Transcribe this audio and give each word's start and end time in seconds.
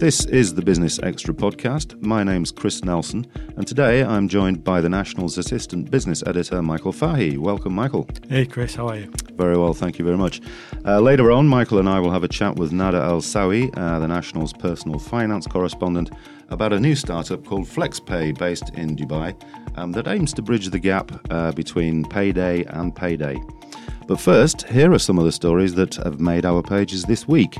This 0.00 0.24
is 0.24 0.54
the 0.54 0.62
Business 0.62 0.98
Extra 1.02 1.34
podcast. 1.34 2.00
My 2.00 2.24
name's 2.24 2.50
Chris 2.50 2.82
Nelson, 2.82 3.26
and 3.58 3.68
today 3.68 4.02
I'm 4.02 4.28
joined 4.28 4.64
by 4.64 4.80
the 4.80 4.88
National's 4.88 5.36
Assistant 5.36 5.90
Business 5.90 6.22
Editor, 6.26 6.62
Michael 6.62 6.94
Fahy. 6.94 7.36
Welcome, 7.36 7.74
Michael. 7.74 8.08
Hey, 8.26 8.46
Chris, 8.46 8.74
how 8.74 8.88
are 8.88 8.96
you? 8.96 9.12
Very 9.34 9.58
well, 9.58 9.74
thank 9.74 9.98
you 9.98 10.04
very 10.06 10.16
much. 10.16 10.40
Uh, 10.86 11.00
later 11.00 11.30
on, 11.30 11.46
Michael 11.46 11.80
and 11.80 11.86
I 11.86 12.00
will 12.00 12.10
have 12.10 12.24
a 12.24 12.28
chat 12.28 12.56
with 12.56 12.72
Nada 12.72 12.96
Al 12.96 13.20
Sawi, 13.20 13.70
uh, 13.76 13.98
the 13.98 14.08
National's 14.08 14.54
personal 14.54 14.98
finance 14.98 15.46
correspondent, 15.46 16.10
about 16.48 16.72
a 16.72 16.80
new 16.80 16.94
startup 16.94 17.44
called 17.44 17.66
FlexPay 17.66 18.38
based 18.38 18.70
in 18.76 18.96
Dubai 18.96 19.36
um, 19.76 19.92
that 19.92 20.08
aims 20.08 20.32
to 20.32 20.40
bridge 20.40 20.70
the 20.70 20.78
gap 20.78 21.12
uh, 21.30 21.52
between 21.52 22.06
payday 22.06 22.64
and 22.64 22.96
payday. 22.96 23.36
But 24.06 24.18
first, 24.18 24.62
here 24.62 24.94
are 24.94 24.98
some 24.98 25.18
of 25.18 25.26
the 25.26 25.30
stories 25.30 25.74
that 25.74 25.96
have 25.96 26.20
made 26.20 26.46
our 26.46 26.62
pages 26.62 27.04
this 27.04 27.28
week. 27.28 27.58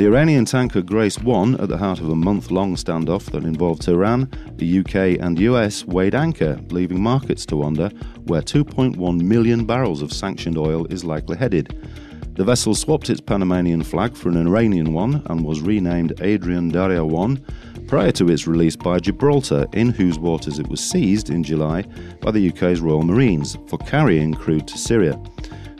The 0.00 0.06
Iranian 0.06 0.46
tanker 0.46 0.80
Grace 0.80 1.18
1, 1.18 1.60
at 1.60 1.68
the 1.68 1.76
heart 1.76 2.00
of 2.00 2.08
a 2.08 2.14
month 2.14 2.50
long 2.50 2.74
standoff 2.74 3.30
that 3.32 3.44
involved 3.44 3.86
Iran, 3.86 4.30
the 4.56 4.78
UK, 4.78 5.22
and 5.22 5.38
US, 5.38 5.84
weighed 5.84 6.14
anchor, 6.14 6.58
leaving 6.70 7.02
markets 7.02 7.44
to 7.44 7.56
wonder 7.56 7.90
where 8.24 8.40
2.1 8.40 9.20
million 9.20 9.66
barrels 9.66 10.00
of 10.00 10.10
sanctioned 10.10 10.56
oil 10.56 10.86
is 10.86 11.04
likely 11.04 11.36
headed. 11.36 11.86
The 12.32 12.44
vessel 12.44 12.74
swapped 12.74 13.10
its 13.10 13.20
Panamanian 13.20 13.82
flag 13.82 14.16
for 14.16 14.30
an 14.30 14.38
Iranian 14.38 14.94
one 14.94 15.22
and 15.26 15.44
was 15.44 15.60
renamed 15.60 16.18
Adrian 16.22 16.70
Darya 16.70 17.04
1 17.04 17.84
prior 17.86 18.12
to 18.12 18.30
its 18.30 18.46
release 18.46 18.76
by 18.76 19.00
Gibraltar, 19.00 19.66
in 19.74 19.90
whose 19.90 20.18
waters 20.18 20.58
it 20.58 20.68
was 20.68 20.80
seized 20.80 21.28
in 21.28 21.42
July 21.42 21.82
by 22.22 22.30
the 22.30 22.48
UK's 22.48 22.80
Royal 22.80 23.02
Marines 23.02 23.58
for 23.66 23.76
carrying 23.76 24.32
crude 24.32 24.66
to 24.66 24.78
Syria. 24.78 25.22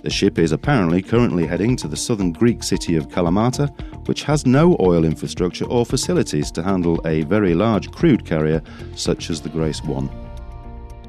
The 0.02 0.10
ship 0.10 0.38
is 0.38 0.52
apparently 0.52 1.02
currently 1.02 1.46
heading 1.46 1.76
to 1.76 1.88
the 1.88 1.96
southern 1.96 2.32
Greek 2.32 2.62
city 2.62 2.96
of 2.96 3.08
Kalamata, 3.08 3.68
which 4.10 4.24
has 4.24 4.44
no 4.44 4.76
oil 4.80 5.04
infrastructure 5.04 5.64
or 5.66 5.86
facilities 5.86 6.50
to 6.50 6.64
handle 6.64 7.00
a 7.06 7.22
very 7.22 7.54
large 7.54 7.92
crude 7.92 8.24
carrier 8.24 8.60
such 8.96 9.30
as 9.30 9.40
the 9.40 9.48
Grace 9.48 9.84
1. 9.84 10.10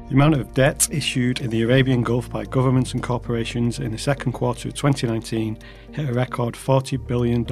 The 0.08 0.14
amount 0.14 0.34
of 0.34 0.54
debt 0.54 0.86
issued 0.88 1.40
in 1.40 1.50
the 1.50 1.62
Arabian 1.62 2.02
Gulf 2.02 2.30
by 2.30 2.44
governments 2.44 2.92
and 2.92 3.02
corporations 3.02 3.80
in 3.80 3.90
the 3.90 3.98
second 3.98 4.30
quarter 4.30 4.68
of 4.68 4.74
2019 4.74 5.58
hit 5.90 6.08
a 6.08 6.12
record 6.12 6.54
$40 6.54 7.04
billion 7.04 7.44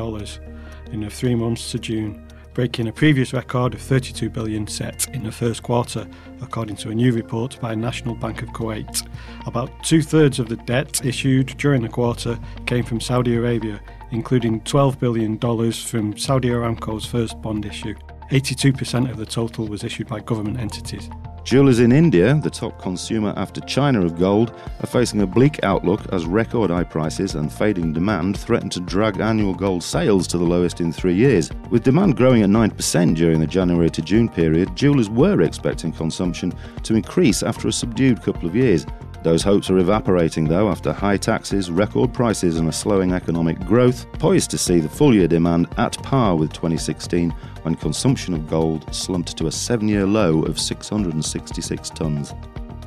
in 0.92 1.00
the 1.00 1.10
three 1.10 1.34
months 1.34 1.72
to 1.72 1.80
June, 1.80 2.24
breaking 2.54 2.86
a 2.86 2.92
previous 2.92 3.32
record 3.32 3.74
of 3.74 3.80
32 3.80 4.30
billion 4.30 4.68
set 4.68 5.08
in 5.12 5.24
the 5.24 5.32
first 5.32 5.64
quarter, 5.64 6.06
according 6.42 6.76
to 6.76 6.90
a 6.90 6.94
new 6.94 7.12
report 7.12 7.58
by 7.60 7.74
National 7.74 8.14
Bank 8.14 8.42
of 8.42 8.50
Kuwait. 8.50 9.04
About 9.46 9.82
two 9.82 10.00
thirds 10.00 10.38
of 10.38 10.48
the 10.48 10.58
debt 10.58 11.04
issued 11.04 11.48
during 11.58 11.82
the 11.82 11.88
quarter 11.88 12.38
came 12.66 12.84
from 12.84 13.00
Saudi 13.00 13.34
Arabia, 13.34 13.80
including 14.11 14.61
$12 14.61 14.98
billion 14.98 15.39
from 15.72 16.16
Saudi 16.16 16.48
Aramco's 16.48 17.06
first 17.06 17.41
bond 17.41 17.66
issue. 17.66 17.94
82% 18.30 19.11
of 19.11 19.16
the 19.16 19.27
total 19.27 19.66
was 19.66 19.83
issued 19.83 20.06
by 20.06 20.20
government 20.20 20.61
entities. 20.61 21.11
Jewelers 21.42 21.80
in 21.80 21.91
India, 21.91 22.34
the 22.34 22.50
top 22.50 22.81
consumer 22.81 23.33
after 23.36 23.61
China 23.62 24.05
of 24.05 24.19
gold, 24.19 24.55
are 24.81 24.86
facing 24.86 25.22
a 25.22 25.27
bleak 25.27 25.58
outlook 25.64 26.00
as 26.12 26.27
record 26.27 26.70
high 26.70 26.84
prices 26.84 27.34
and 27.34 27.53
fading 27.53 27.92
demand 27.92 28.38
threaten 28.38 28.69
to 28.70 28.81
drag 28.81 29.19
annual 29.20 29.55
gold 29.55 29.83
sales 29.83 30.27
to 30.28 30.38
the 30.38 30.44
lowest 30.44 30.81
in 30.81 30.92
three 30.92 31.14
years. 31.14 31.50
With 31.70 31.83
demand 31.83 32.16
growing 32.16 32.42
at 32.42 32.50
9% 32.50 33.16
during 33.16 33.41
the 33.41 33.47
January 33.47 33.91
to 33.91 34.03
June 34.03 34.28
period, 34.28 34.77
jewelers 34.77 35.08
were 35.08 35.41
expecting 35.41 35.92
consumption 35.92 36.53
to 36.83 36.94
increase 36.94 37.42
after 37.42 37.69
a 37.69 37.72
subdued 37.72 38.22
couple 38.22 38.47
of 38.47 38.55
years. 38.55 38.86
Those 39.22 39.42
hopes 39.42 39.68
are 39.68 39.78
evaporating, 39.78 40.46
though, 40.46 40.70
after 40.70 40.92
high 40.92 41.18
taxes, 41.18 41.70
record 41.70 42.14
prices, 42.14 42.58
and 42.58 42.68
a 42.68 42.72
slowing 42.72 43.12
economic 43.12 43.60
growth, 43.60 44.10
poised 44.14 44.50
to 44.52 44.58
see 44.58 44.80
the 44.80 44.88
full 44.88 45.14
year 45.14 45.28
demand 45.28 45.68
at 45.76 46.02
par 46.02 46.36
with 46.36 46.53
2016 46.53 47.31
when 47.62 47.75
consumption 47.75 48.32
of 48.32 48.48
gold 48.48 48.92
slumped 48.94 49.36
to 49.36 49.47
a 49.47 49.53
seven 49.53 49.88
year 49.88 50.06
low 50.06 50.42
of 50.44 50.58
666 50.58 51.91
tonnes. 51.91 52.34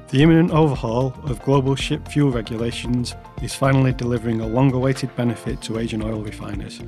The 0.10 0.24
imminent 0.24 0.52
overhaul 0.52 1.14
of 1.24 1.42
global 1.44 1.76
ship 1.76 2.08
fuel 2.08 2.32
regulations 2.32 3.16
is 3.42 3.54
finally 3.54 3.94
delivering 3.94 4.42
a 4.42 4.48
long 4.48 4.74
awaited 4.74 5.16
benefit 5.16 5.62
to 5.64 5.80
Asian 5.80 6.02
oil 6.02 6.22
refiners. 6.22 6.82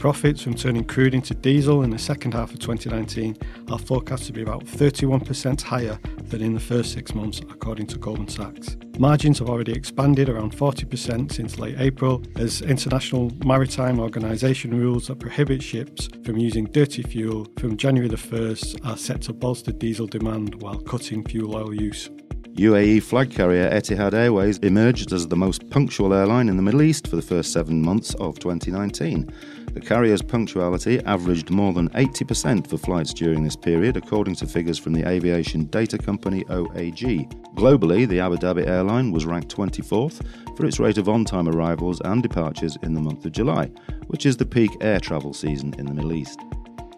Profits 0.00 0.40
from 0.40 0.54
turning 0.54 0.84
crude 0.84 1.12
into 1.12 1.34
diesel 1.34 1.82
in 1.82 1.90
the 1.90 1.98
second 1.98 2.32
half 2.32 2.54
of 2.54 2.58
2019 2.58 3.36
are 3.70 3.78
forecast 3.78 4.24
to 4.24 4.32
be 4.32 4.40
about 4.40 4.64
31% 4.64 5.60
higher 5.60 5.98
than 6.30 6.40
in 6.40 6.54
the 6.54 6.58
first 6.58 6.94
six 6.94 7.14
months, 7.14 7.40
according 7.40 7.86
to 7.88 7.98
Goldman 7.98 8.28
Sachs. 8.28 8.78
Margins 8.98 9.40
have 9.40 9.50
already 9.50 9.72
expanded 9.72 10.30
around 10.30 10.56
40% 10.56 11.30
since 11.30 11.58
late 11.58 11.78
April, 11.78 12.22
as 12.36 12.62
International 12.62 13.30
Maritime 13.44 14.00
Organization 14.00 14.70
rules 14.70 15.08
that 15.08 15.20
prohibit 15.20 15.62
ships 15.62 16.08
from 16.24 16.38
using 16.38 16.64
dirty 16.64 17.02
fuel 17.02 17.46
from 17.58 17.76
January 17.76 18.08
the 18.08 18.16
1st 18.16 18.86
are 18.86 18.96
set 18.96 19.20
to 19.20 19.34
bolster 19.34 19.70
diesel 19.70 20.06
demand 20.06 20.62
while 20.62 20.78
cutting 20.78 21.22
fuel 21.22 21.54
oil 21.54 21.74
use. 21.74 22.08
UAE 22.54 23.02
flag 23.02 23.30
carrier 23.30 23.70
Etihad 23.70 24.12
Airways 24.12 24.58
emerged 24.58 25.12
as 25.12 25.28
the 25.28 25.36
most 25.36 25.70
punctual 25.70 26.12
airline 26.12 26.48
in 26.48 26.56
the 26.56 26.62
Middle 26.62 26.82
East 26.82 27.06
for 27.06 27.16
the 27.16 27.22
first 27.22 27.52
seven 27.52 27.80
months 27.80 28.12
of 28.14 28.38
2019. 28.38 29.32
The 29.72 29.80
carrier's 29.80 30.22
punctuality 30.22 31.00
averaged 31.04 31.50
more 31.50 31.72
than 31.72 31.88
80% 31.90 32.66
for 32.66 32.76
flights 32.76 33.14
during 33.14 33.44
this 33.44 33.54
period, 33.54 33.96
according 33.96 34.34
to 34.36 34.46
figures 34.46 34.78
from 34.78 34.92
the 34.92 35.08
aviation 35.08 35.64
data 35.64 35.96
company 35.96 36.44
OAG. 36.44 37.54
Globally, 37.54 38.08
the 38.08 38.20
Abu 38.20 38.36
Dhabi 38.36 38.66
airline 38.66 39.12
was 39.12 39.26
ranked 39.26 39.54
24th 39.54 40.26
for 40.56 40.66
its 40.66 40.80
rate 40.80 40.98
of 40.98 41.08
on 41.08 41.24
time 41.24 41.48
arrivals 41.48 42.00
and 42.04 42.22
departures 42.22 42.76
in 42.82 42.94
the 42.94 43.00
month 43.00 43.24
of 43.24 43.32
July, 43.32 43.66
which 44.08 44.26
is 44.26 44.36
the 44.36 44.46
peak 44.46 44.70
air 44.80 44.98
travel 44.98 45.32
season 45.32 45.72
in 45.78 45.86
the 45.86 45.94
Middle 45.94 46.12
East. 46.12 46.40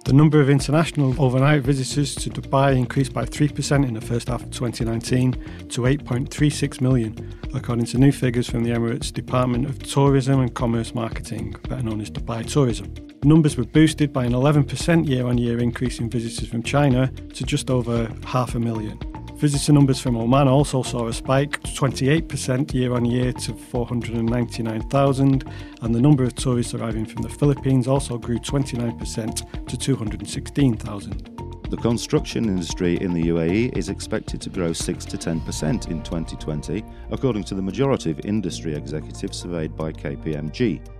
The 0.04 0.12
number 0.12 0.40
of 0.40 0.50
international 0.50 1.14
overnight 1.22 1.62
visitors 1.62 2.16
to 2.16 2.28
Dubai 2.28 2.76
increased 2.76 3.12
by 3.12 3.24
3% 3.24 3.86
in 3.86 3.94
the 3.94 4.00
first 4.00 4.26
half 4.26 4.42
of 4.42 4.50
2019 4.50 5.32
to 5.68 5.82
8.36 5.82 6.80
million, 6.80 7.38
according 7.54 7.86
to 7.86 7.98
new 7.98 8.10
figures 8.10 8.50
from 8.50 8.64
the 8.64 8.70
Emirates 8.70 9.12
Department 9.12 9.66
of 9.66 9.78
Tourism 9.78 10.40
and 10.40 10.52
Commerce 10.54 10.92
Marketing, 10.92 11.54
better 11.68 11.84
known 11.84 12.00
as 12.00 12.10
Dubai 12.10 12.44
Tourism. 12.44 12.92
Numbers 13.22 13.56
were 13.56 13.64
boosted 13.64 14.12
by 14.12 14.24
an 14.24 14.32
11% 14.32 15.08
year 15.08 15.24
on 15.24 15.38
year 15.38 15.60
increase 15.60 16.00
in 16.00 16.10
visitors 16.10 16.48
from 16.48 16.64
China 16.64 17.06
to 17.34 17.44
just 17.44 17.70
over 17.70 18.10
half 18.24 18.56
a 18.56 18.58
million. 18.58 18.98
Visitor 19.42 19.72
numbers 19.72 19.98
from 19.98 20.16
Oman 20.16 20.46
also 20.46 20.84
saw 20.84 21.08
a 21.08 21.12
spike, 21.12 21.60
28% 21.64 22.72
year 22.72 22.94
on 22.94 23.04
year 23.04 23.32
to 23.32 23.52
499,000, 23.52 25.44
and 25.80 25.92
the 25.92 26.00
number 26.00 26.22
of 26.22 26.36
tourists 26.36 26.74
arriving 26.74 27.04
from 27.04 27.22
the 27.22 27.28
Philippines 27.28 27.88
also 27.88 28.18
grew 28.18 28.38
29% 28.38 29.66
to 29.66 29.76
216,000. 29.76 31.42
The 31.70 31.76
construction 31.78 32.44
industry 32.44 33.00
in 33.00 33.12
the 33.14 33.22
UAE 33.30 33.76
is 33.76 33.88
expected 33.88 34.40
to 34.42 34.50
grow 34.50 34.72
6 34.72 35.04
to 35.06 35.16
10% 35.16 35.90
in 35.90 36.02
2020, 36.04 36.84
according 37.10 37.42
to 37.44 37.56
the 37.56 37.62
majority 37.62 38.12
of 38.12 38.20
industry 38.24 38.76
executives 38.76 39.38
surveyed 39.38 39.74
by 39.74 39.90
KPMG. 39.90 40.91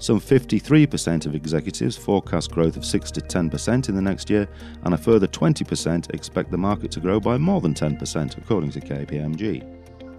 Some 0.00 0.18
53% 0.18 1.26
of 1.26 1.34
executives 1.34 1.94
forecast 1.94 2.50
growth 2.52 2.78
of 2.78 2.86
6 2.86 3.10
to 3.10 3.20
10% 3.20 3.88
in 3.90 3.94
the 3.94 4.00
next 4.00 4.30
year, 4.30 4.48
and 4.84 4.94
a 4.94 4.98
further 4.98 5.26
20% 5.26 6.14
expect 6.14 6.50
the 6.50 6.56
market 6.56 6.90
to 6.92 7.00
grow 7.00 7.20
by 7.20 7.36
more 7.36 7.60
than 7.60 7.74
10%, 7.74 8.38
according 8.38 8.70
to 8.70 8.80
KPMG. 8.80 9.62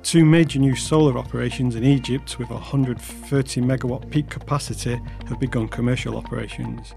Two 0.03 0.23
major 0.23 0.59
new 0.59 0.75
solar 0.75 1.17
operations 1.17 1.75
in 1.75 1.83
Egypt 1.83 2.37
with 2.37 2.51
130 2.51 3.61
megawatt 3.61 4.07
peak 4.11 4.29
capacity 4.29 5.01
have 5.27 5.39
begun 5.39 5.67
commercial 5.67 6.15
operations. 6.15 6.93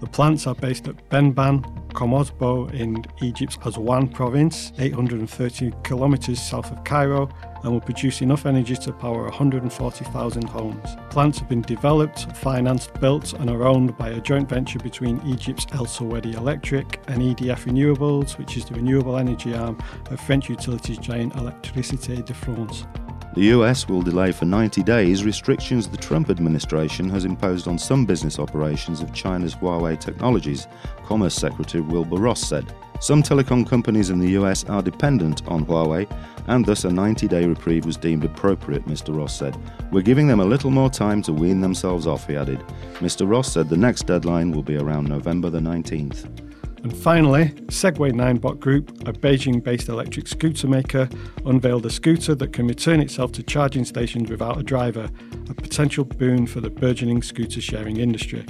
The 0.00 0.06
plants 0.06 0.46
are 0.46 0.54
based 0.54 0.88
at 0.88 0.96
Benban, 1.10 1.62
Kom 1.92 2.12
Ombo 2.12 2.72
in 2.72 3.04
Egypt's 3.20 3.58
Aswan 3.66 4.08
province, 4.08 4.72
830 4.78 5.72
kilometres 5.84 6.40
south 6.40 6.72
of 6.72 6.82
Cairo, 6.84 7.28
and 7.62 7.72
will 7.72 7.82
produce 7.82 8.22
enough 8.22 8.46
energy 8.46 8.76
to 8.76 8.92
power 8.94 9.24
140,000 9.24 10.48
homes. 10.48 10.96
Plants 11.10 11.38
have 11.40 11.50
been 11.50 11.60
developed, 11.60 12.34
financed, 12.34 12.98
built, 12.98 13.34
and 13.34 13.50
are 13.50 13.66
owned 13.66 13.98
by 13.98 14.08
a 14.08 14.20
joint 14.22 14.48
venture 14.48 14.78
between 14.78 15.20
Egypt's 15.26 15.66
Elsewedy 15.66 16.34
Electric 16.34 16.98
and 17.08 17.20
EDF 17.20 17.66
Renewables, 17.66 18.38
which 18.38 18.56
is 18.56 18.64
the 18.64 18.76
renewable 18.76 19.18
energy 19.18 19.54
arm 19.54 19.78
of 20.10 20.18
French 20.18 20.48
utilities 20.48 20.96
giant 20.96 21.34
Électricité 21.34 22.24
de 22.24 22.32
France. 22.32 22.86
The 23.34 23.52
US 23.56 23.88
will 23.88 24.02
delay 24.02 24.32
for 24.32 24.44
90 24.44 24.82
days 24.82 25.24
restrictions 25.24 25.86
the 25.86 25.96
Trump 25.96 26.30
administration 26.30 27.08
has 27.10 27.24
imposed 27.24 27.68
on 27.68 27.78
some 27.78 28.04
business 28.04 28.40
operations 28.40 29.02
of 29.02 29.12
China's 29.12 29.54
Huawei 29.54 29.98
Technologies, 30.00 30.66
Commerce 31.04 31.34
Secretary 31.36 31.80
Wilbur 31.80 32.16
Ross 32.16 32.40
said. 32.40 32.74
Some 32.98 33.22
telecom 33.22 33.66
companies 33.68 34.10
in 34.10 34.18
the 34.18 34.30
US 34.30 34.64
are 34.64 34.82
dependent 34.82 35.46
on 35.46 35.64
Huawei, 35.64 36.10
and 36.48 36.66
thus 36.66 36.84
a 36.84 36.90
90 36.90 37.28
day 37.28 37.46
reprieve 37.46 37.86
was 37.86 37.96
deemed 37.96 38.24
appropriate, 38.24 38.84
Mr. 38.86 39.16
Ross 39.16 39.38
said. 39.38 39.56
We're 39.92 40.02
giving 40.02 40.26
them 40.26 40.40
a 40.40 40.44
little 40.44 40.72
more 40.72 40.90
time 40.90 41.22
to 41.22 41.32
wean 41.32 41.60
themselves 41.60 42.08
off, 42.08 42.26
he 42.26 42.36
added. 42.36 42.58
Mr. 42.94 43.30
Ross 43.30 43.52
said 43.52 43.68
the 43.68 43.76
next 43.76 44.08
deadline 44.08 44.50
will 44.50 44.64
be 44.64 44.76
around 44.76 45.08
November 45.08 45.50
the 45.50 45.60
19th. 45.60 46.49
And 46.82 46.96
finally, 46.96 47.46
Segway 47.66 48.12
Ninebot 48.12 48.58
Group, 48.58 48.90
a 49.06 49.12
Beijing 49.12 49.62
based 49.62 49.88
electric 49.88 50.26
scooter 50.26 50.66
maker, 50.66 51.08
unveiled 51.44 51.84
a 51.84 51.90
scooter 51.90 52.34
that 52.34 52.54
can 52.54 52.66
return 52.66 53.00
itself 53.00 53.32
to 53.32 53.42
charging 53.42 53.84
stations 53.84 54.30
without 54.30 54.58
a 54.58 54.62
driver, 54.62 55.10
a 55.50 55.54
potential 55.54 56.04
boon 56.04 56.46
for 56.46 56.60
the 56.60 56.70
burgeoning 56.70 57.22
scooter 57.22 57.60
sharing 57.60 57.98
industry. 57.98 58.46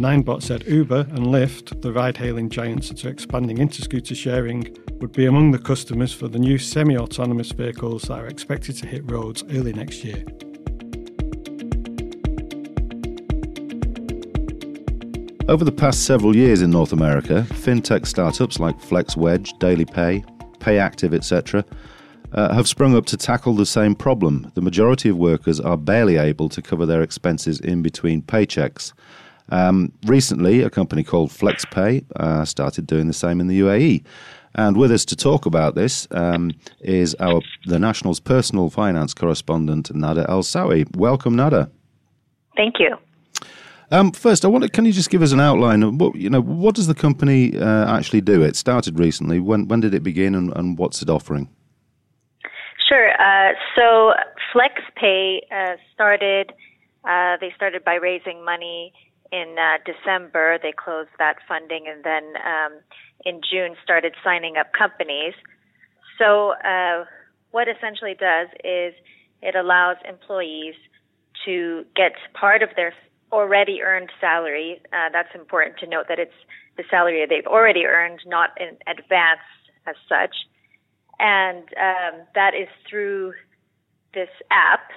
Ninebot 0.00 0.42
said 0.42 0.66
Uber 0.66 1.06
and 1.10 1.26
Lyft, 1.26 1.80
the 1.82 1.92
ride 1.92 2.16
hailing 2.16 2.48
giants 2.48 2.88
that 2.88 3.04
are 3.04 3.10
expanding 3.10 3.58
into 3.58 3.82
scooter 3.82 4.14
sharing, 4.14 4.76
would 4.98 5.12
be 5.12 5.26
among 5.26 5.50
the 5.50 5.58
customers 5.58 6.12
for 6.12 6.26
the 6.26 6.38
new 6.38 6.58
semi 6.58 6.96
autonomous 6.96 7.52
vehicles 7.52 8.02
that 8.02 8.18
are 8.18 8.26
expected 8.26 8.76
to 8.76 8.86
hit 8.86 9.08
roads 9.10 9.44
early 9.50 9.72
next 9.72 10.02
year. 10.02 10.24
Over 15.50 15.64
the 15.64 15.72
past 15.72 16.04
several 16.06 16.36
years 16.36 16.62
in 16.62 16.70
North 16.70 16.92
America, 16.92 17.44
fintech 17.48 18.06
startups 18.06 18.60
like 18.60 18.80
FlexWage, 18.80 19.58
DailyPay, 19.58 20.24
PayActiv, 20.60 21.12
etc., 21.12 21.64
uh, 22.32 22.54
have 22.54 22.68
sprung 22.68 22.94
up 22.94 23.06
to 23.06 23.16
tackle 23.16 23.54
the 23.54 23.66
same 23.66 23.96
problem. 23.96 24.52
The 24.54 24.60
majority 24.60 25.08
of 25.08 25.16
workers 25.16 25.58
are 25.58 25.76
barely 25.76 26.18
able 26.18 26.48
to 26.50 26.62
cover 26.62 26.86
their 26.86 27.02
expenses 27.02 27.58
in 27.58 27.82
between 27.82 28.22
paychecks. 28.22 28.92
Um, 29.48 29.90
recently, 30.06 30.62
a 30.62 30.70
company 30.70 31.02
called 31.02 31.30
FlexPay 31.30 32.04
uh, 32.14 32.44
started 32.44 32.86
doing 32.86 33.08
the 33.08 33.12
same 33.12 33.40
in 33.40 33.48
the 33.48 33.58
UAE. 33.58 34.04
And 34.54 34.76
with 34.76 34.92
us 34.92 35.04
to 35.06 35.16
talk 35.16 35.46
about 35.46 35.74
this 35.74 36.06
um, 36.12 36.52
is 36.78 37.16
our 37.18 37.40
the 37.66 37.80
National's 37.80 38.20
personal 38.20 38.70
finance 38.70 39.14
correspondent 39.14 39.92
Nada 39.92 40.26
El 40.28 40.44
Sawi. 40.44 40.86
Welcome, 40.94 41.34
Nada. 41.34 41.68
Thank 42.54 42.78
you. 42.78 42.96
Um, 43.92 44.12
first, 44.12 44.44
I 44.44 44.48
wonder, 44.48 44.68
can 44.68 44.84
you 44.84 44.92
just 44.92 45.10
give 45.10 45.20
us 45.20 45.32
an 45.32 45.40
outline 45.40 45.82
of 45.82 46.00
what 46.00 46.14
you 46.14 46.30
know? 46.30 46.40
What 46.40 46.76
does 46.76 46.86
the 46.86 46.94
company 46.94 47.58
uh, 47.58 47.96
actually 47.96 48.20
do? 48.20 48.42
It 48.42 48.54
started 48.54 48.98
recently. 48.98 49.40
When 49.40 49.66
when 49.66 49.80
did 49.80 49.94
it 49.94 50.02
begin, 50.02 50.34
and, 50.34 50.54
and 50.56 50.78
what's 50.78 51.02
it 51.02 51.10
offering? 51.10 51.48
Sure. 52.88 53.10
Uh, 53.20 53.52
so 53.76 54.14
FlexPay 54.54 55.40
uh, 55.50 55.76
started. 55.92 56.52
Uh, 57.04 57.36
they 57.40 57.52
started 57.56 57.84
by 57.84 57.94
raising 57.94 58.44
money 58.44 58.92
in 59.32 59.56
uh, 59.58 59.78
December. 59.84 60.58
They 60.62 60.72
closed 60.72 61.10
that 61.18 61.36
funding, 61.48 61.86
and 61.88 62.04
then 62.04 62.34
um, 62.46 62.78
in 63.24 63.40
June 63.48 63.74
started 63.82 64.14
signing 64.22 64.56
up 64.56 64.72
companies. 64.72 65.34
So 66.16 66.52
uh, 66.64 67.06
what 67.50 67.66
essentially 67.68 68.14
does 68.14 68.48
is 68.62 68.94
it 69.42 69.56
allows 69.56 69.96
employees 70.08 70.74
to 71.44 71.84
get 71.96 72.12
part 72.34 72.62
of 72.62 72.68
their 72.76 72.92
already 73.32 73.82
earned 73.82 74.10
salary. 74.20 74.80
Uh, 74.92 75.08
that's 75.12 75.34
important 75.34 75.78
to 75.78 75.86
note 75.86 76.06
that 76.08 76.18
it's 76.18 76.34
the 76.76 76.84
salary 76.90 77.24
they've 77.28 77.46
already 77.46 77.84
earned, 77.84 78.20
not 78.26 78.50
in 78.60 78.76
advance 78.86 79.40
as 79.86 79.96
such 80.08 80.34
and 81.20 81.64
um, 81.76 82.26
that 82.34 82.54
is 82.54 82.68
through 82.88 83.34
this 84.14 84.30
app 84.50 84.90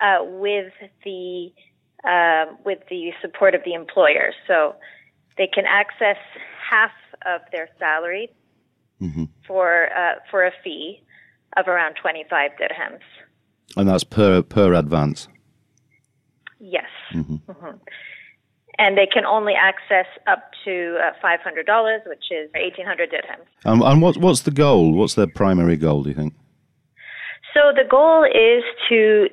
uh, 0.00 0.22
with 0.24 0.72
the 1.04 1.50
uh, 2.04 2.46
with 2.64 2.78
the 2.88 3.10
support 3.20 3.54
of 3.54 3.62
the 3.64 3.74
employer. 3.74 4.32
So 4.46 4.76
they 5.36 5.48
can 5.52 5.64
access 5.66 6.16
half 6.70 6.92
of 7.26 7.40
their 7.52 7.68
salary 7.78 8.30
mm-hmm. 9.00 9.24
for 9.46 9.88
uh, 9.96 10.16
for 10.30 10.44
a 10.44 10.52
fee 10.62 11.02
of 11.56 11.66
around 11.66 11.96
twenty 12.00 12.24
five 12.28 12.50
dirhams. 12.52 13.00
And 13.76 13.88
that's 13.88 14.04
per 14.04 14.42
per 14.42 14.74
advance. 14.74 15.28
Mm-hmm. 17.12 17.50
Mm-hmm 17.50 17.76
and 18.80 18.96
they 18.96 19.06
can 19.06 19.26
only 19.26 19.52
access 19.52 20.06
up 20.26 20.50
to 20.64 20.96
uh, 20.98 21.12
$500, 21.22 22.06
which 22.06 22.24
is 22.30 22.50
1,800 22.54 23.10
dirhams. 23.10 23.68
Um, 23.70 23.82
and 23.82 24.00
what, 24.00 24.16
what's 24.16 24.40
the 24.42 24.50
goal? 24.50 24.94
What's 24.94 25.14
their 25.14 25.26
primary 25.26 25.76
goal, 25.76 26.02
do 26.02 26.08
you 26.08 26.14
think? 26.14 26.34
So 27.52 27.72
the 27.76 27.88
goal 27.88 28.24
is 28.24 28.64
to 28.88 29.28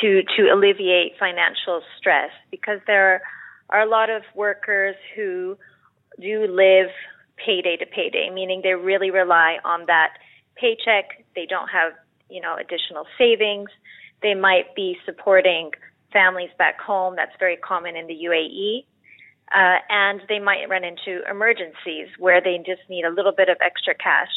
to 0.00 0.22
to 0.36 0.52
alleviate 0.52 1.12
financial 1.18 1.80
stress 1.98 2.30
because 2.50 2.80
there 2.86 3.22
are 3.70 3.80
a 3.80 3.88
lot 3.88 4.10
of 4.10 4.22
workers 4.34 4.94
who 5.14 5.56
do 6.20 6.46
live 6.46 6.90
payday 7.36 7.76
to 7.76 7.86
payday, 7.86 8.30
meaning 8.32 8.60
they 8.62 8.74
really 8.74 9.10
rely 9.10 9.58
on 9.64 9.86
that 9.86 10.14
paycheck. 10.56 11.24
They 11.34 11.46
don't 11.46 11.68
have 11.68 11.92
you 12.28 12.40
know 12.40 12.56
additional 12.56 13.06
savings. 13.18 13.70
They 14.22 14.34
might 14.34 14.74
be 14.74 14.96
supporting 15.04 15.72
families 16.12 16.50
back 16.58 16.80
home. 16.80 17.14
That's 17.16 17.32
very 17.38 17.56
common 17.56 17.96
in 17.96 18.06
the 18.06 18.14
UAE. 18.14 18.84
Uh, 19.54 19.78
and 19.88 20.20
they 20.28 20.40
might 20.40 20.68
run 20.68 20.82
into 20.82 21.22
emergencies 21.30 22.08
where 22.18 22.40
they 22.40 22.58
just 22.58 22.82
need 22.88 23.04
a 23.04 23.10
little 23.10 23.32
bit 23.32 23.48
of 23.48 23.56
extra 23.60 23.94
cash. 23.94 24.30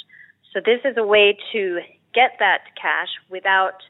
So 0.54 0.60
this 0.64 0.82
is 0.86 0.98
a 0.98 1.06
way 1.06 1.38
to 1.52 1.80
get 2.14 2.34
that 2.40 2.60
cash 2.80 3.10
without 3.30 3.82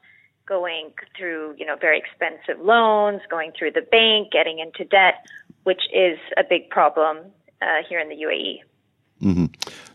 going 0.46 0.92
through, 1.18 1.56
you 1.58 1.66
know, 1.66 1.76
very 1.76 2.00
expensive 2.00 2.64
loans, 2.64 3.22
going 3.30 3.52
through 3.58 3.72
the 3.72 3.81
bank, 3.81 4.31
getting 4.31 4.60
into 4.60 4.86
debt, 4.86 5.26
which 5.64 5.81
is 5.94 6.18
a 6.38 6.44
big 6.48 6.70
problem 6.70 7.18
uh, 7.62 7.84
here 7.88 8.00
in 8.00 8.10
the 8.10 8.16
UAE. 8.16 8.62
Mm-hmm. 9.22 9.46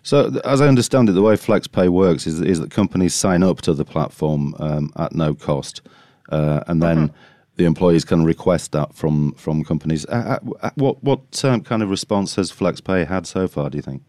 So, 0.02 0.31
as 0.44 0.60
I 0.60 0.69
understand 0.69 1.08
it, 1.08 1.12
the 1.12 1.22
way 1.22 1.34
FlexPay 1.34 1.88
works 1.88 2.26
is, 2.26 2.42
is 2.42 2.60
that 2.60 2.70
companies 2.70 3.14
sign 3.14 3.42
up 3.42 3.62
to 3.62 3.72
the 3.72 3.84
platform 3.84 4.54
um, 4.58 4.92
at 4.96 5.14
no 5.14 5.34
cost, 5.34 5.81
uh, 6.28 6.60
and 6.66 6.82
then 6.82 7.08
mm-hmm 7.08 7.16
the 7.56 7.64
employees 7.64 8.04
can 8.04 8.24
request 8.24 8.72
that 8.72 8.94
from 8.94 9.32
from 9.34 9.64
companies. 9.64 10.06
Uh, 10.06 10.38
uh, 10.62 10.70
what 10.74 11.02
what 11.02 11.44
um, 11.44 11.60
kind 11.62 11.82
of 11.82 11.90
response 11.90 12.36
has 12.36 12.50
FlexPay 12.52 13.06
had 13.06 13.26
so 13.26 13.46
far? 13.48 13.70
Do 13.70 13.78
you 13.78 13.82
think? 13.82 14.02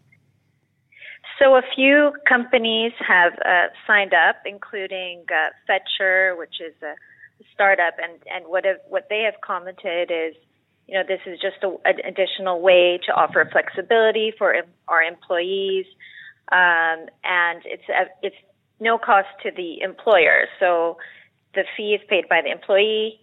So 1.38 1.54
a 1.54 1.62
few 1.74 2.12
companies 2.26 2.92
have 3.06 3.34
uh, 3.44 3.66
signed 3.86 4.14
up, 4.14 4.36
including 4.46 5.24
uh, 5.28 5.50
Fetchr, 5.68 6.36
which 6.38 6.60
is 6.60 6.74
a 6.82 6.94
startup, 7.52 7.94
and 8.02 8.20
and 8.34 8.46
what 8.48 8.64
have, 8.64 8.78
what 8.88 9.06
they 9.10 9.22
have 9.22 9.40
commented 9.42 10.10
is, 10.10 10.34
you 10.88 10.94
know, 10.94 11.04
this 11.06 11.20
is 11.26 11.38
just 11.38 11.62
a, 11.62 11.68
an 11.84 12.00
additional 12.04 12.60
way 12.60 12.98
to 13.06 13.12
offer 13.12 13.46
flexibility 13.52 14.32
for 14.36 14.54
our 14.88 15.02
employees, 15.02 15.86
um, 16.52 17.06
and 17.22 17.62
it's 17.64 17.88
a, 17.90 18.06
it's 18.22 18.36
no 18.80 18.98
cost 18.98 19.28
to 19.42 19.50
the 19.54 19.80
employer. 19.82 20.46
So 20.58 20.96
the 21.54 21.64
fee 21.76 21.94
is 21.94 22.00
paid 22.08 22.28
by 22.28 22.40
the 22.42 22.50
employee 22.50 23.20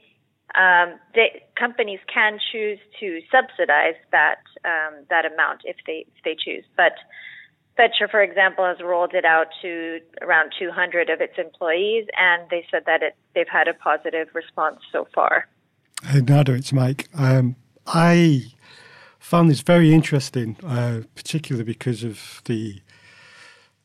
um, 0.56 1.00
the 1.16 1.28
companies 1.58 2.00
can 2.14 2.40
choose 2.52 2.80
to 3.00 3.22
subsidize 3.32 3.96
that 4.12 4.40
um, 4.66 5.04
that 5.10 5.26
amount 5.26 5.62
if 5.64 5.78
they 5.88 6.06
if 6.16 6.24
they 6.24 6.36
choose. 6.38 6.64
But 6.78 6.94
Fetchr, 7.78 8.10
for 8.10 8.22
example, 8.22 8.66
has 8.66 8.78
rolled 8.84 9.14
it 9.16 9.26
out 9.26 9.48
to 9.64 10.00
around 10.22 10.52
200 10.60 11.10
of 11.10 11.22
its 11.22 11.34
employees, 11.38 12.06
and 12.18 12.48
they 12.52 12.66
said 12.70 12.84
that 12.86 13.02
it, 13.02 13.16
they've 13.34 13.48
had 13.52 13.68
a 13.68 13.74
positive 13.74 14.28
response 14.34 14.78
so 14.92 15.08
far. 15.14 15.48
Hey, 16.04 16.22
Nada, 16.22 16.54
it's 16.54 16.72
Mike. 16.72 17.10
Um, 17.18 17.56
I 17.88 18.54
found 19.18 19.50
this 19.50 19.62
very 19.62 19.92
interesting, 19.92 20.58
uh, 20.64 21.02
particularly 21.16 21.64
because 21.64 22.04
of 22.04 22.44
the 22.46 22.82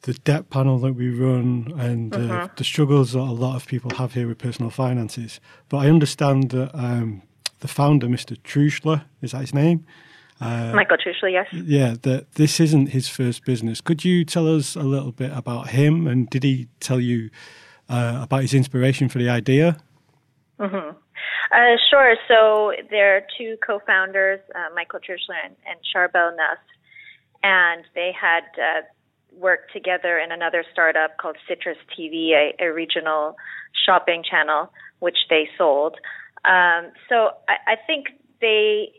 the 0.02 0.14
debt 0.14 0.50
panel 0.50 0.78
that 0.78 0.92
we 0.94 1.10
run 1.10 1.72
and 1.76 2.14
uh, 2.14 2.18
uh-huh. 2.18 2.48
the 2.56 2.64
struggles 2.64 3.12
that 3.12 3.20
a 3.20 3.22
lot 3.22 3.56
of 3.56 3.66
people 3.66 3.90
have 3.96 4.14
here 4.14 4.28
with 4.28 4.38
personal 4.38 4.70
finances. 4.70 5.40
But 5.68 5.78
I 5.78 5.88
understand 5.88 6.50
that 6.50 6.70
um, 6.74 7.22
the 7.60 7.68
founder, 7.68 8.06
Mr. 8.06 8.36
Truschler, 8.42 9.04
is 9.20 9.32
that 9.32 9.40
his 9.40 9.54
name? 9.54 9.84
Uh, 10.40 10.72
Michael 10.72 10.96
Truschler, 10.96 11.32
yes. 11.32 11.46
Yeah, 11.52 11.96
that 12.02 12.32
this 12.34 12.60
isn't 12.60 12.88
his 12.88 13.08
first 13.08 13.44
business. 13.44 13.80
Could 13.80 14.04
you 14.04 14.24
tell 14.24 14.54
us 14.54 14.76
a 14.76 14.82
little 14.82 15.10
bit 15.10 15.32
about 15.34 15.70
him 15.70 16.06
and 16.06 16.30
did 16.30 16.44
he 16.44 16.68
tell 16.78 17.00
you 17.00 17.30
uh, 17.88 18.20
about 18.22 18.42
his 18.42 18.54
inspiration 18.54 19.08
for 19.08 19.18
the 19.18 19.28
idea? 19.28 19.78
Mm-hmm. 20.60 20.96
Uh, 21.50 21.76
sure. 21.90 22.14
So 22.28 22.72
there 22.90 23.16
are 23.16 23.22
two 23.36 23.56
co-founders, 23.66 24.40
uh, 24.54 24.74
Michael 24.74 25.00
Truschler 25.00 25.38
and, 25.44 25.56
and 25.66 25.78
Charbel 25.94 26.36
Nasr, 26.36 26.60
and 27.42 27.84
they 27.94 28.12
had 28.18 28.44
uh, 28.56 28.82
worked 29.32 29.72
together 29.72 30.18
in 30.18 30.32
another 30.32 30.64
startup 30.72 31.16
called 31.18 31.36
Citruss 31.48 31.76
TV, 31.96 32.32
a, 32.32 32.64
a 32.64 32.72
regional 32.72 33.36
shopping 33.86 34.22
channel, 34.28 34.72
which 34.98 35.18
they 35.30 35.48
sold. 35.56 35.96
Um, 36.44 36.92
so 37.08 37.30
I, 37.48 37.72
I 37.72 37.76
think 37.86 38.06
they 38.40 38.92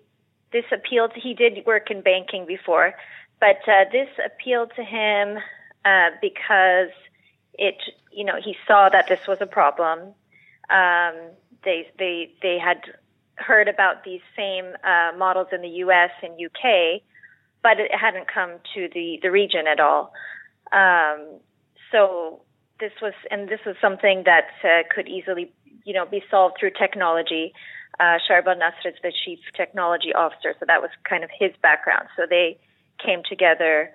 this 0.52 0.66
appealed. 0.72 1.12
He 1.16 1.34
did 1.34 1.66
work 1.66 1.92
in 1.92 2.02
banking 2.02 2.46
before, 2.46 2.94
but 3.40 3.60
uh, 3.68 3.86
this 3.92 4.10
appealed 4.26 4.72
to 4.76 4.84
him 4.84 5.38
uh, 5.86 6.10
because 6.22 6.90
it, 7.54 7.76
you 8.12 8.24
know, 8.24 8.40
he 8.44 8.56
saw 8.68 8.90
that 8.90 9.08
this 9.08 9.28
was 9.28 9.38
a 9.42 9.46
problem. 9.46 10.14
Um, 10.70 11.16
they 11.64 11.90
they 11.98 12.32
they 12.42 12.58
had 12.58 12.82
heard 13.36 13.68
about 13.68 14.04
these 14.04 14.22
same 14.36 14.74
uh, 14.84 15.12
models 15.18 15.48
in 15.52 15.62
the 15.62 15.70
U.S. 15.86 16.12
and 16.22 16.40
U.K 16.40 17.04
but 17.62 17.80
it 17.80 17.92
hadn't 17.94 18.28
come 18.34 18.52
to 18.76 18.90
the, 18.94 19.20
the 19.22 19.32
region 19.32 19.68
at 19.68 19.80
all. 19.80 20.14
Um, 20.72 21.40
so 21.92 22.42
this 22.80 22.92
was, 23.02 23.14
and 23.32 23.50
this 23.50 23.60
was 23.66 23.76
something 23.82 24.24
that 24.26 24.48
uh, 24.64 24.84
could 24.94 25.08
easily, 25.08 25.52
you 25.86 25.94
know, 25.94 26.06
be 26.06 26.24
solved 26.30 26.58
through 26.60 26.72
technology. 26.80 27.54
Uh, 28.00 28.18
Nasr 28.30 28.90
is 28.90 28.96
the 29.04 29.12
chief 29.26 29.40
technology 29.56 30.14
officer, 30.14 30.56
so 30.60 30.66
that 30.68 30.82
was 30.82 30.90
kind 31.08 31.24
of 31.24 31.30
his 31.38 31.52
background. 31.62 32.08
So 32.16 32.24
they 32.30 32.58
came 33.04 33.22
together 33.28 33.92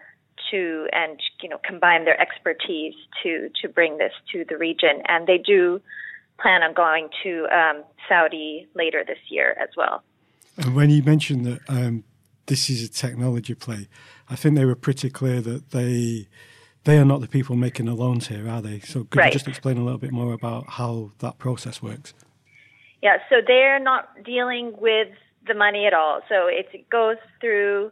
to 0.50 0.88
and 0.92 1.20
you 1.42 1.48
know 1.48 1.58
combine 1.64 2.04
their 2.04 2.20
expertise 2.20 2.94
to 3.22 3.48
to 3.62 3.68
bring 3.68 3.98
this 3.98 4.12
to 4.32 4.44
the 4.48 4.58
region, 4.58 5.02
and 5.06 5.26
they 5.26 5.38
do 5.38 5.80
plan 6.40 6.62
on 6.62 6.74
going 6.74 7.08
to 7.22 7.46
um, 7.46 7.84
Saudi 8.08 8.66
later 8.74 9.04
this 9.06 9.18
year 9.28 9.56
as 9.60 9.68
well. 9.76 10.02
And 10.56 10.74
when 10.74 10.90
you 10.90 11.02
mentioned 11.02 11.46
that 11.46 11.60
um, 11.68 12.04
this 12.46 12.70
is 12.70 12.84
a 12.84 12.88
technology 12.88 13.54
play, 13.54 13.88
I 14.28 14.36
think 14.36 14.56
they 14.56 14.64
were 14.64 14.74
pretty 14.74 15.10
clear 15.10 15.40
that 15.40 15.70
they 15.70 16.28
they 16.84 16.98
are 16.98 17.04
not 17.04 17.20
the 17.20 17.28
people 17.28 17.56
making 17.56 17.86
the 17.86 17.94
loans 17.94 18.28
here, 18.28 18.48
are 18.48 18.60
they? 18.60 18.80
So 18.80 19.04
could 19.04 19.18
right. 19.18 19.26
you 19.26 19.32
just 19.32 19.48
explain 19.48 19.78
a 19.78 19.84
little 19.84 19.98
bit 19.98 20.12
more 20.12 20.34
about 20.34 20.68
how 20.68 21.12
that 21.20 21.38
process 21.38 21.82
works? 21.82 22.12
Yeah, 23.02 23.16
so 23.30 23.36
they're 23.46 23.80
not 23.80 24.22
dealing 24.22 24.74
with 24.78 25.08
the 25.46 25.54
money 25.54 25.86
at 25.86 25.94
all. 25.94 26.20
So 26.28 26.46
it 26.46 26.88
goes 26.90 27.16
through 27.40 27.90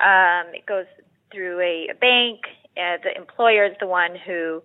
um, 0.00 0.46
it 0.54 0.66
goes 0.66 0.86
through 1.32 1.60
a, 1.60 1.88
a 1.90 1.94
bank. 1.94 2.40
Uh, 2.76 2.96
the 3.02 3.14
employer 3.16 3.66
is 3.66 3.76
the 3.80 3.86
one 3.86 4.16
who 4.16 4.62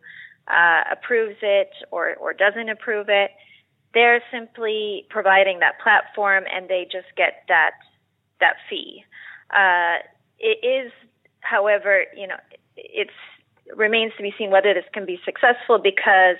uh, 0.47 0.83
approves 0.91 1.37
it 1.41 1.71
or, 1.91 2.15
or 2.15 2.33
doesn't 2.33 2.69
approve 2.69 3.07
it. 3.09 3.31
They're 3.93 4.21
simply 4.31 5.05
providing 5.09 5.59
that 5.59 5.79
platform, 5.81 6.43
and 6.53 6.69
they 6.69 6.87
just 6.91 7.07
get 7.15 7.43
that 7.47 7.71
that 8.39 8.55
fee. 8.69 9.05
Uh, 9.51 10.01
it 10.39 10.65
is, 10.65 10.91
however, 11.41 12.05
you 12.15 12.27
know, 12.27 12.37
it 12.75 13.09
remains 13.75 14.13
to 14.17 14.23
be 14.23 14.33
seen 14.37 14.51
whether 14.51 14.73
this 14.73 14.85
can 14.93 15.05
be 15.05 15.19
successful 15.25 15.79
because 15.81 16.37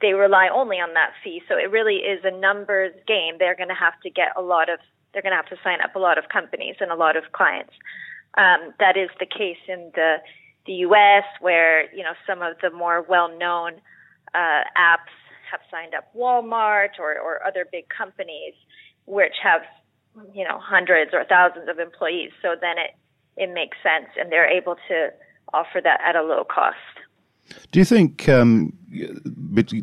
they 0.00 0.12
rely 0.12 0.48
only 0.52 0.76
on 0.76 0.94
that 0.94 1.12
fee. 1.22 1.42
So 1.48 1.56
it 1.56 1.70
really 1.70 1.96
is 1.96 2.20
a 2.24 2.30
numbers 2.30 2.92
game. 3.06 3.36
They're 3.38 3.56
going 3.56 3.68
to 3.68 3.74
have 3.74 3.98
to 4.02 4.10
get 4.10 4.28
a 4.36 4.42
lot 4.42 4.68
of, 4.68 4.78
they're 5.12 5.22
going 5.22 5.32
to 5.32 5.36
have 5.36 5.48
to 5.48 5.56
sign 5.62 5.80
up 5.80 5.94
a 5.94 5.98
lot 5.98 6.18
of 6.18 6.24
companies 6.32 6.76
and 6.80 6.90
a 6.90 6.96
lot 6.96 7.16
of 7.16 7.24
clients. 7.32 7.72
Um, 8.36 8.74
that 8.80 8.96
is 8.96 9.10
the 9.20 9.26
case 9.26 9.62
in 9.68 9.92
the 9.94 10.16
the 10.66 10.72
U.S., 10.88 11.24
where 11.40 11.92
you 11.94 12.02
know 12.02 12.14
some 12.26 12.42
of 12.42 12.56
the 12.62 12.70
more 12.70 13.02
well-known 13.02 13.74
uh, 14.34 14.62
apps 14.76 15.12
have 15.50 15.60
signed 15.70 15.94
up 15.94 16.12
Walmart 16.16 16.98
or, 16.98 17.18
or 17.18 17.46
other 17.46 17.66
big 17.70 17.84
companies, 17.88 18.54
which 19.06 19.34
have 19.42 19.62
you 20.32 20.44
know 20.44 20.58
hundreds 20.58 21.12
or 21.12 21.24
thousands 21.24 21.68
of 21.68 21.78
employees. 21.78 22.30
So 22.42 22.54
then 22.60 22.78
it 22.78 22.94
it 23.36 23.52
makes 23.52 23.76
sense, 23.82 24.08
and 24.18 24.30
they're 24.30 24.48
able 24.48 24.76
to 24.88 25.12
offer 25.52 25.80
that 25.82 26.00
at 26.04 26.16
a 26.16 26.22
low 26.22 26.44
cost. 26.44 26.76
Do 27.72 27.78
you 27.78 27.84
think, 27.84 28.28
um, 28.28 28.72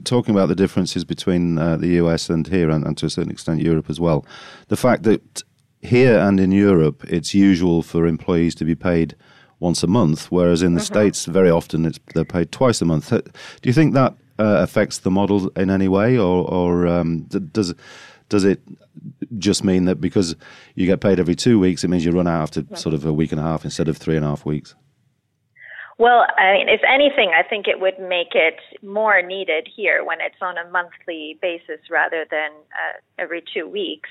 talking 0.03 0.33
about 0.33 0.47
the 0.47 0.55
differences 0.55 1.05
between 1.05 1.57
uh, 1.57 1.77
the 1.77 1.89
US 2.01 2.29
and 2.29 2.47
here, 2.47 2.69
and, 2.69 2.85
and, 2.85 2.97
to 2.97 3.05
a 3.05 3.09
certain 3.09 3.31
extent 3.31 3.61
Europe 3.61 3.89
as 3.89 3.99
well, 3.99 4.25
the 4.69 4.77
fact 4.77 5.03
that 5.03 5.43
here 5.81 6.17
and 6.17 6.39
in 6.39 6.51
Europe 6.51 7.03
it's 7.07 7.33
usual 7.33 7.81
for 7.81 8.05
employees 8.05 8.55
to 8.55 8.65
be 8.65 8.75
paid 8.75 9.15
once 9.59 9.83
a 9.83 9.87
month, 9.87 10.31
whereas 10.31 10.61
in 10.63 10.73
the 10.73 10.81
mm-hmm. 10.81 10.93
States 10.93 11.25
very 11.25 11.49
often 11.49 11.91
they're 12.15 12.25
paid 12.25 12.51
twice 12.51 12.81
a 12.81 12.85
month. 12.85 13.09
Do 13.09 13.69
you 13.69 13.73
think 13.73 13.93
that 13.93 14.15
uh, 14.39 14.63
affects 14.63 14.99
the 14.99 15.11
model 15.11 15.49
in 15.49 15.69
any 15.69 15.87
way, 15.87 16.17
or, 16.17 16.49
or 16.49 16.87
um, 16.87 17.23
does 17.51 17.73
does 18.31 18.45
it 18.45 18.61
just 19.37 19.63
mean 19.63 19.85
that 19.85 19.99
because 19.99 20.35
you 20.73 20.87
get 20.87 21.01
paid 21.01 21.19
every 21.19 21.35
two 21.35 21.59
weeks, 21.59 21.83
it 21.83 21.89
means 21.89 22.05
you 22.05 22.11
run 22.11 22.27
out 22.27 22.41
after 22.41 22.63
sort 22.75 22.95
of 22.95 23.05
a 23.05 23.13
week 23.13 23.31
and 23.31 23.39
a 23.39 23.43
half 23.43 23.65
instead 23.65 23.87
of 23.89 23.97
three 23.97 24.15
and 24.15 24.25
a 24.25 24.29
half 24.29 24.45
weeks? 24.45 24.73
Well, 25.99 26.25
I 26.37 26.53
mean, 26.53 26.69
if 26.69 26.81
anything, 26.87 27.31
I 27.37 27.43
think 27.47 27.67
it 27.67 27.79
would 27.79 27.99
make 27.99 28.33
it 28.33 28.57
more 28.81 29.21
needed 29.21 29.67
here 29.75 30.03
when 30.03 30.19
it's 30.21 30.41
on 30.41 30.57
a 30.57 30.67
monthly 30.71 31.37
basis 31.41 31.79
rather 31.91 32.25
than 32.31 32.51
uh, 32.71 32.97
every 33.19 33.43
two 33.53 33.67
weeks. 33.67 34.09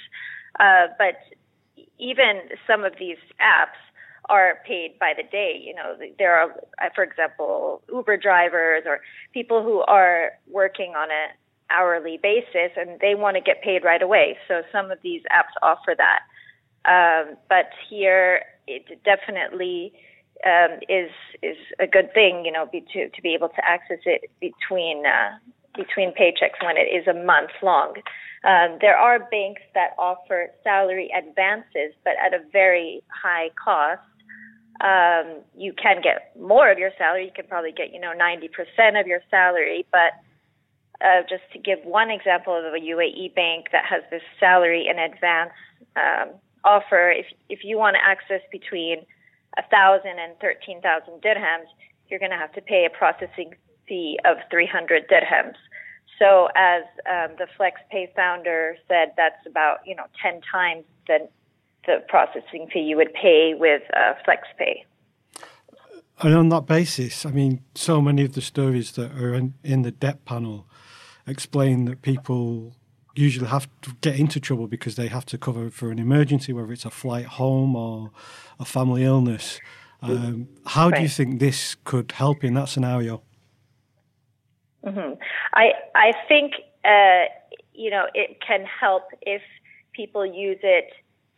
Uh, 0.60 0.88
but 0.98 1.16
even 1.98 2.42
some 2.66 2.84
of 2.84 2.92
these 2.98 3.16
apps 3.40 3.80
are 4.28 4.60
paid 4.66 4.98
by 5.00 5.14
the 5.16 5.24
day. 5.24 5.60
You 5.60 5.74
know, 5.74 5.96
there 6.18 6.36
are, 6.36 6.50
uh, 6.80 6.90
for 6.94 7.02
example, 7.02 7.82
Uber 7.92 8.18
drivers 8.18 8.82
or 8.86 9.00
people 9.32 9.62
who 9.62 9.80
are 9.80 10.32
working 10.46 10.92
on 10.94 11.10
an 11.10 11.30
hourly 11.70 12.18
basis 12.22 12.72
and 12.76 12.98
they 13.00 13.14
want 13.14 13.36
to 13.36 13.40
get 13.40 13.62
paid 13.62 13.84
right 13.84 14.02
away. 14.02 14.36
So 14.48 14.62
some 14.72 14.90
of 14.90 14.98
these 15.02 15.22
apps 15.32 15.54
offer 15.62 15.94
that. 15.96 16.20
Um, 16.84 17.36
but 17.48 17.66
here, 17.88 18.42
it 18.66 19.02
definitely 19.04 19.92
um, 20.46 20.78
is 20.88 21.10
is 21.42 21.56
a 21.78 21.86
good 21.86 22.12
thing, 22.14 22.44
you 22.44 22.52
know, 22.52 22.66
be, 22.70 22.84
to 22.92 23.08
to 23.08 23.22
be 23.22 23.34
able 23.34 23.48
to 23.50 23.62
access 23.64 23.98
it 24.06 24.30
between 24.40 25.04
uh, 25.04 25.36
between 25.76 26.12
paychecks 26.12 26.64
when 26.64 26.76
it 26.76 26.88
is 26.88 27.06
a 27.06 27.14
month 27.14 27.50
long. 27.62 27.94
Um, 28.42 28.78
there 28.80 28.96
are 28.96 29.18
banks 29.18 29.62
that 29.74 29.90
offer 29.98 30.48
salary 30.64 31.10
advances, 31.16 31.92
but 32.04 32.14
at 32.24 32.32
a 32.32 32.42
very 32.52 33.02
high 33.08 33.50
cost. 33.62 34.00
Um, 34.80 35.42
you 35.54 35.74
can 35.74 36.00
get 36.00 36.32
more 36.40 36.72
of 36.72 36.78
your 36.78 36.90
salary. 36.96 37.26
You 37.26 37.32
can 37.36 37.46
probably 37.46 37.72
get, 37.72 37.92
you 37.92 38.00
know, 38.00 38.12
90% 38.18 38.98
of 38.98 39.06
your 39.06 39.20
salary. 39.30 39.84
But 39.92 40.16
uh, 41.00 41.22
just 41.28 41.42
to 41.52 41.58
give 41.58 41.78
one 41.84 42.10
example 42.10 42.54
of 42.54 42.74
a 42.74 42.78
UAE 42.78 43.34
bank 43.34 43.66
that 43.72 43.84
has 43.84 44.02
this 44.10 44.22
salary 44.38 44.86
in 44.88 44.98
advance 44.98 45.52
um, 45.96 46.34
offer, 46.64 47.10
if 47.10 47.26
if 47.48 47.64
you 47.64 47.78
want 47.78 47.96
to 47.96 48.04
access 48.04 48.42
between 48.52 49.06
a 49.58 49.62
thousand 49.70 50.18
and 50.18 50.38
thirteen 50.40 50.80
thousand 50.80 51.22
dirhams, 51.22 51.68
you're 52.08 52.20
going 52.20 52.30
to 52.30 52.36
have 52.36 52.52
to 52.52 52.60
pay 52.60 52.84
a 52.84 52.90
processing 52.90 53.54
fee 53.88 54.18
of 54.24 54.36
300 54.50 55.08
dirhams. 55.08 55.56
So, 56.18 56.48
as 56.54 56.82
um, 57.08 57.36
the 57.38 57.46
FlexPay 57.58 58.14
founder 58.14 58.76
said, 58.88 59.12
that's 59.16 59.46
about 59.46 59.78
you 59.86 59.94
know 59.94 60.06
10 60.22 60.40
times 60.52 60.84
the 61.06 61.28
the 61.86 62.04
processing 62.08 62.68
fee 62.70 62.80
you 62.80 62.96
would 62.96 63.14
pay 63.14 63.54
with 63.58 63.82
uh, 63.94 64.12
FlexPay. 64.26 64.84
And 66.22 66.34
on 66.34 66.48
that 66.50 66.66
basis, 66.66 67.24
I 67.24 67.30
mean, 67.30 67.62
so 67.74 68.00
many 68.00 68.24
of 68.24 68.34
the 68.34 68.40
stories 68.40 68.92
that 68.92 69.12
are 69.12 69.34
in, 69.34 69.54
in 69.64 69.82
the 69.82 69.90
debt 69.90 70.24
panel 70.24 70.66
explain 71.26 71.86
that 71.86 72.02
people 72.02 72.74
usually 73.14 73.48
have 73.48 73.68
to 73.82 73.92
get 74.00 74.18
into 74.18 74.38
trouble 74.40 74.66
because 74.66 74.96
they 74.96 75.08
have 75.08 75.24
to 75.26 75.38
cover 75.38 75.70
for 75.70 75.90
an 75.90 75.98
emergency, 75.98 76.52
whether 76.52 76.72
it's 76.72 76.84
a 76.84 76.90
flight 76.90 77.26
home 77.26 77.74
or 77.74 78.10
a 78.58 78.64
family 78.64 79.04
illness. 79.04 79.60
Um, 80.02 80.48
how 80.66 80.88
right. 80.88 80.96
do 80.96 81.02
you 81.02 81.08
think 81.08 81.40
this 81.40 81.76
could 81.84 82.12
help 82.12 82.44
in 82.44 82.54
that 82.54 82.68
scenario? 82.68 83.22
Mm-hmm. 84.84 85.14
I 85.52 85.72
I 85.94 86.12
think 86.26 86.52
uh, 86.84 87.28
you 87.74 87.90
know 87.90 88.06
it 88.14 88.38
can 88.46 88.64
help 88.64 89.04
if 89.20 89.42
people 89.92 90.24
use 90.24 90.58
it 90.62 90.90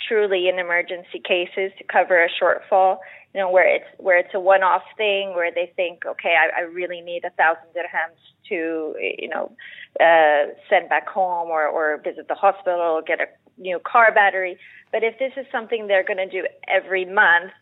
truly 0.06 0.48
in 0.48 0.58
emergency 0.58 1.20
cases 1.24 1.72
to 1.78 1.84
cover 1.90 2.22
a 2.22 2.28
shortfall. 2.28 2.98
You 3.34 3.40
know 3.40 3.50
where 3.50 3.66
it's 3.76 3.86
where 3.98 4.18
it's 4.18 4.34
a 4.34 4.40
one-off 4.40 4.82
thing 4.96 5.34
where 5.34 5.50
they 5.50 5.72
think, 5.74 6.04
okay, 6.06 6.34
I, 6.38 6.60
I 6.60 6.62
really 6.64 7.00
need 7.00 7.24
a 7.24 7.30
thousand 7.30 7.68
dirhams 7.74 8.20
to 8.48 8.94
you 9.00 9.28
know 9.28 9.52
uh, 10.00 10.52
send 10.68 10.88
back 10.88 11.08
home 11.08 11.48
or, 11.48 11.66
or 11.66 12.00
visit 12.02 12.28
the 12.28 12.34
hospital 12.34 13.00
get 13.06 13.20
a 13.20 13.26
new 13.60 13.78
car 13.80 14.12
battery. 14.12 14.58
But 14.90 15.02
if 15.02 15.18
this 15.18 15.32
is 15.36 15.46
something 15.50 15.86
they're 15.86 16.04
going 16.04 16.18
to 16.18 16.28
do 16.28 16.46
every 16.68 17.04
month, 17.04 17.52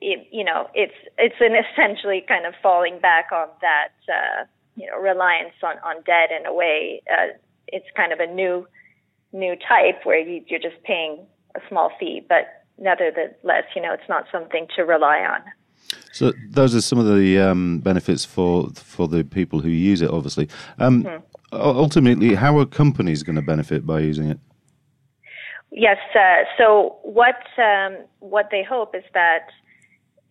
it, 0.00 0.26
you 0.30 0.44
know, 0.44 0.68
it's 0.74 0.94
it's 1.18 1.36
an 1.40 1.52
essentially 1.54 2.24
kind 2.26 2.46
of 2.46 2.54
falling 2.62 2.98
back 3.00 3.26
on 3.32 3.48
that 3.60 3.92
uh, 4.08 4.44
you 4.76 4.86
know 4.86 4.98
reliance 4.98 5.54
on 5.62 5.76
on 5.84 6.02
debt 6.04 6.30
in 6.38 6.46
a 6.46 6.54
way. 6.54 7.02
Uh, 7.10 7.36
it's 7.68 7.86
kind 7.96 8.12
of 8.12 8.20
a 8.20 8.26
new 8.26 8.66
new 9.32 9.56
type 9.68 10.04
where 10.04 10.18
you, 10.18 10.42
you're 10.46 10.60
just 10.60 10.82
paying 10.84 11.26
a 11.54 11.60
small 11.68 11.90
fee, 11.98 12.24
but 12.28 12.55
nevertheless, 12.78 13.64
you 13.74 13.82
know, 13.82 13.92
it's 13.92 14.08
not 14.08 14.26
something 14.30 14.66
to 14.76 14.82
rely 14.82 15.18
on. 15.18 15.40
So 16.12 16.32
those 16.50 16.74
are 16.74 16.80
some 16.80 16.98
of 16.98 17.06
the 17.06 17.38
um, 17.38 17.78
benefits 17.78 18.24
for 18.24 18.70
for 18.70 19.06
the 19.06 19.22
people 19.22 19.60
who 19.60 19.68
use 19.68 20.02
it. 20.02 20.10
Obviously, 20.10 20.48
um, 20.78 21.04
mm-hmm 21.04 21.24
ultimately, 21.52 22.34
how 22.34 22.58
are 22.58 22.66
companies 22.66 23.22
going 23.22 23.36
to 23.36 23.42
benefit 23.42 23.86
by 23.86 24.00
using 24.00 24.30
it? 24.30 24.38
Yes. 25.70 25.98
Uh, 26.14 26.44
so 26.56 26.96
what 27.02 27.42
um, 27.58 27.98
what 28.20 28.48
they 28.50 28.62
hope 28.62 28.94
is 28.94 29.04
that 29.14 29.48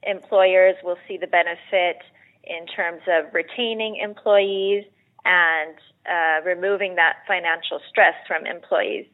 employers 0.03 0.75
will 0.83 0.97
see 1.07 1.17
the 1.17 1.27
benefit 1.27 1.97
in 2.43 2.65
terms 2.67 3.01
of 3.07 3.33
retaining 3.33 3.97
employees 3.97 4.85
and 5.25 5.75
uh, 6.09 6.43
removing 6.45 6.95
that 6.95 7.17
financial 7.27 7.79
stress 7.89 8.13
from 8.27 8.45
employees. 8.45 9.05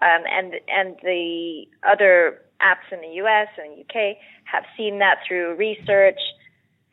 Um, 0.00 0.22
and 0.30 0.54
and 0.68 0.96
the 1.02 1.64
other 1.88 2.42
apps 2.62 2.92
in 2.92 3.00
the 3.00 3.14
U.S. 3.16 3.48
and 3.56 3.78
U.K. 3.78 4.18
have 4.44 4.64
seen 4.76 4.98
that 4.98 5.18
through 5.26 5.56
research. 5.56 6.18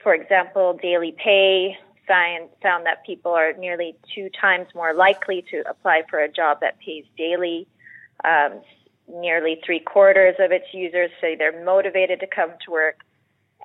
For 0.01 0.13
example, 0.13 0.77
Daily 0.81 1.15
Pay 1.24 1.77
found 2.07 2.86
that 2.86 3.03
people 3.05 3.31
are 3.31 3.53
nearly 3.53 3.95
two 4.13 4.29
times 4.39 4.67
more 4.75 4.93
likely 4.93 5.43
to 5.50 5.63
apply 5.67 6.03
for 6.10 6.19
a 6.19 6.29
job 6.29 6.60
that 6.62 6.79
pays 6.79 7.03
daily. 7.17 7.67
Um, 8.24 8.62
nearly 9.07 9.60
three 9.65 9.79
quarters 9.79 10.36
of 10.39 10.51
its 10.51 10.65
users 10.74 11.10
say 11.22 11.36
they're 11.36 11.63
motivated 11.63 12.19
to 12.19 12.27
come 12.27 12.51
to 12.65 12.72
work. 12.72 13.00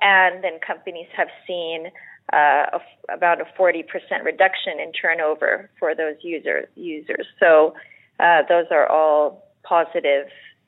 And 0.01 0.43
then 0.43 0.59
companies 0.65 1.07
have 1.15 1.27
seen 1.45 1.87
uh, 2.33 2.79
a, 2.79 3.13
about 3.13 3.41
a 3.41 3.45
40% 3.59 3.83
reduction 4.23 4.79
in 4.79 4.91
turnover 4.93 5.69
for 5.79 5.93
those 5.93 6.15
user, 6.21 6.67
users. 6.75 7.27
So 7.39 7.75
uh, 8.19 8.43
those 8.49 8.65
are 8.71 8.87
all 8.87 9.47
positive 9.63 10.27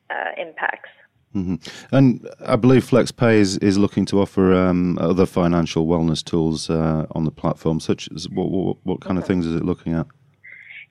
uh, 0.10 0.32
impacts. 0.38 0.90
Mm-hmm. 1.36 1.56
And 1.96 2.30
I 2.46 2.56
believe 2.56 2.86
FlexPay 2.86 3.36
is, 3.36 3.58
is 3.58 3.78
looking 3.78 4.06
to 4.06 4.22
offer 4.22 4.54
um, 4.54 5.00
other 5.00 5.26
financial 5.26 5.88
wellness 5.88 6.24
tools 6.24 6.70
uh, 6.70 7.08
on 7.12 7.24
the 7.26 7.32
platform, 7.32 7.80
such 7.80 8.08
as 8.16 8.30
what, 8.30 8.52
what, 8.52 8.78
what 8.84 9.02
kind 9.02 9.18
of 9.18 9.26
things 9.26 9.46
is 9.46 9.56
it 9.56 9.66
looking 9.66 9.94
at? 9.94 10.06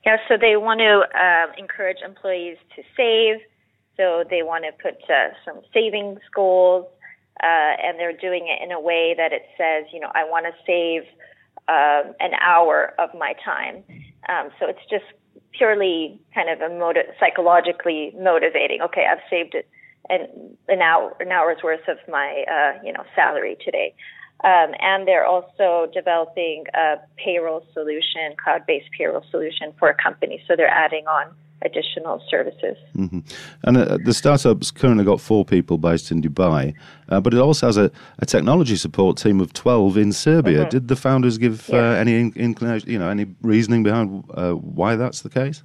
Yeah, 0.05 0.17
so 0.27 0.35
they 0.35 0.57
want 0.57 0.81
to 0.81 1.07
uh, 1.17 1.53
encourage 1.57 1.99
employees 2.03 2.57
to 2.75 2.83
save, 2.97 3.39
So 3.95 4.23
they 4.29 4.43
want 4.43 4.65
to 4.65 4.71
put 4.81 4.95
uh, 5.09 5.29
some 5.45 5.61
savings 5.73 6.19
goals, 6.35 6.87
uh, 7.41 7.73
and 7.81 7.99
they're 7.99 8.17
doing 8.17 8.47
it 8.47 8.63
in 8.63 8.71
a 8.71 8.79
way 8.79 9.13
that 9.17 9.31
it 9.31 9.43
says, 9.57 9.85
you 9.93 9.99
know, 9.99 10.11
I 10.13 10.23
want 10.23 10.45
to 10.45 10.53
save 10.65 11.03
um, 11.69 12.13
an 12.19 12.33
hour 12.41 12.93
of 12.99 13.09
my 13.17 13.33
time. 13.45 13.83
Um, 14.27 14.49
so 14.59 14.67
it's 14.67 14.85
just 14.89 15.05
purely 15.51 16.19
kind 16.33 16.49
of 16.49 16.59
a 16.61 16.73
motive, 16.73 17.05
psychologically 17.19 18.13
motivating. 18.19 18.81
Okay, 18.81 19.05
I've 19.09 19.23
saved 19.29 19.53
it 19.55 19.67
an, 20.09 20.57
an 20.67 20.81
hour, 20.81 21.15
an 21.19 21.31
hour's 21.31 21.63
worth 21.63 21.87
of 21.87 21.97
my, 22.07 22.43
uh, 22.51 22.79
you 22.83 22.93
know, 22.93 23.03
salary 23.15 23.57
today. 23.63 23.93
Um, 24.43 24.73
and 24.79 25.07
they're 25.07 25.25
also 25.25 25.89
developing 25.93 26.65
a 26.73 26.95
payroll 27.15 27.65
solution, 27.73 28.35
cloud-based 28.43 28.89
payroll 28.97 29.23
solution 29.31 29.73
for 29.79 29.87
a 29.89 29.93
company. 29.95 30.43
So 30.47 30.55
they're 30.57 30.67
adding 30.67 31.07
on 31.07 31.33
additional 31.63 32.21
services. 32.29 32.77
Mm-hmm. 32.95 33.19
And 33.63 33.77
uh, 33.77 33.97
the 34.03 34.13
startup's 34.13 34.69
currently 34.69 35.05
got 35.05 35.21
four 35.21 35.45
people 35.45 35.77
based 35.77 36.11
in 36.11 36.21
Dubai, 36.21 36.73
uh, 37.07 37.21
but 37.21 37.33
it 37.33 37.39
also 37.39 37.67
has 37.67 37.77
a, 37.77 37.89
a, 38.19 38.25
technology 38.25 38.75
support 38.75 39.15
team 39.15 39.39
of 39.39 39.53
twelve 39.53 39.97
in 39.97 40.11
Serbia. 40.11 40.61
Mm-hmm. 40.61 40.69
Did 40.69 40.87
the 40.89 40.97
founders 40.97 41.37
give 41.37 41.69
uh, 41.69 41.77
any 41.77 42.31
inclination, 42.35 42.89
you 42.89 42.99
know, 42.99 43.09
any 43.09 43.27
reasoning 43.41 43.83
behind 43.83 44.25
uh, 44.33 44.51
why 44.51 44.97
that's 44.97 45.21
the 45.21 45.29
case? 45.29 45.63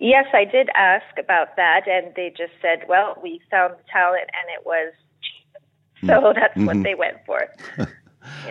Yes, 0.00 0.24
I 0.32 0.46
did 0.46 0.70
ask 0.74 1.18
about 1.18 1.56
that, 1.56 1.86
and 1.86 2.14
they 2.16 2.30
just 2.30 2.54
said, 2.62 2.88
"Well, 2.88 3.18
we 3.22 3.40
found 3.50 3.74
the 3.74 3.84
talent, 3.92 4.30
and 4.32 4.48
it 4.58 4.64
was 4.64 4.94
cheap, 5.20 6.08
so 6.08 6.14
mm-hmm. 6.14 6.40
that's 6.40 6.56
what 6.56 6.76
mm-hmm. 6.76 6.82
they 6.82 6.94
went 6.94 7.18
for." 7.26 7.46
Yeah. 7.78 7.86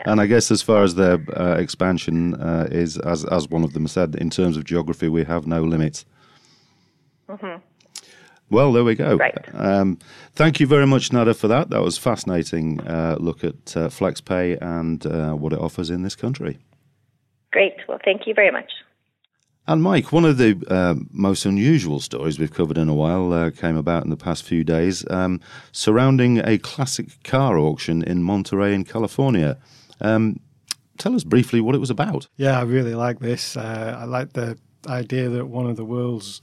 And 0.06 0.20
I 0.20 0.26
guess 0.26 0.50
as 0.50 0.64
far 0.64 0.82
as 0.82 0.96
their 0.96 1.20
uh, 1.38 1.58
expansion 1.60 2.34
uh, 2.34 2.68
is, 2.72 2.98
as 2.98 3.24
as 3.26 3.48
one 3.50 3.64
of 3.64 3.74
them 3.74 3.88
said, 3.88 4.16
in 4.16 4.32
terms 4.32 4.58
of 4.58 4.64
geography, 4.64 5.10
we 5.10 5.24
have 5.26 5.46
no 5.46 5.62
limits. 5.64 6.06
Mm-hmm. 7.30 7.62
Well, 8.50 8.74
there 8.74 8.84
we 8.84 8.96
go. 8.96 9.16
Right. 9.16 9.38
Um, 9.54 10.00
thank 10.34 10.60
you 10.60 10.66
very 10.66 10.88
much, 10.88 11.14
Nada, 11.14 11.36
for 11.36 11.48
that. 11.48 11.70
That 11.70 11.84
was 11.84 12.00
fascinating 12.00 12.82
uh, 12.82 13.18
look 13.20 13.44
at 13.44 13.78
uh, 13.78 13.90
FlexPay 13.90 14.58
and 14.60 15.06
uh, 15.06 15.34
what 15.34 15.54
it 15.54 15.60
offers 15.60 15.92
in 15.92 16.02
this 16.02 16.16
country. 16.16 16.58
Great. 17.52 17.76
Well, 17.88 18.00
thank 18.04 18.26
you 18.26 18.34
very 18.34 18.52
much. 18.52 18.72
And 19.70 19.84
Mike, 19.84 20.12
one 20.12 20.26
of 20.26 20.40
the 20.40 20.60
uh, 20.68 20.96
most 21.12 21.46
unusual 21.46 22.00
stories 22.00 22.40
we've 22.40 22.52
covered 22.52 22.76
in 22.76 22.90
a 22.90 22.94
while 22.96 23.32
uh, 23.32 23.52
came 23.52 23.78
about 23.78 24.04
in 24.04 24.10
the 24.10 24.18
past 24.18 24.42
few 24.42 24.64
days 24.64 25.08
um, 25.12 25.40
surrounding 25.72 26.40
a 26.40 26.58
classic 26.58 27.22
car 27.24 27.56
auction 27.60 28.02
in 28.02 28.24
Monterey, 28.24 28.74
in 28.74 28.84
California. 28.84 29.60
Um, 30.02 30.40
tell 30.98 31.14
us 31.14 31.24
briefly 31.24 31.62
what 31.62 31.76
it 31.76 31.78
was 31.78 31.92
about. 31.92 32.28
Yeah, 32.36 32.58
I 32.58 32.64
really 32.64 32.96
like 32.96 33.20
this. 33.20 33.56
Uh, 33.56 33.96
I 33.96 34.06
like 34.06 34.34
the 34.34 34.58
idea 34.88 35.30
that 35.30 35.46
one 35.46 35.68
of 35.68 35.76
the 35.76 35.86
world's 35.86 36.42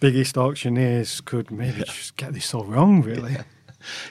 biggest 0.00 0.38
auctioneers 0.38 1.20
could 1.20 1.50
maybe 1.50 1.80
yeah. 1.80 1.84
just 1.84 2.16
get 2.16 2.32
this 2.32 2.54
all 2.54 2.64
wrong, 2.64 3.02
really. 3.02 3.32
Yeah. 3.32 3.42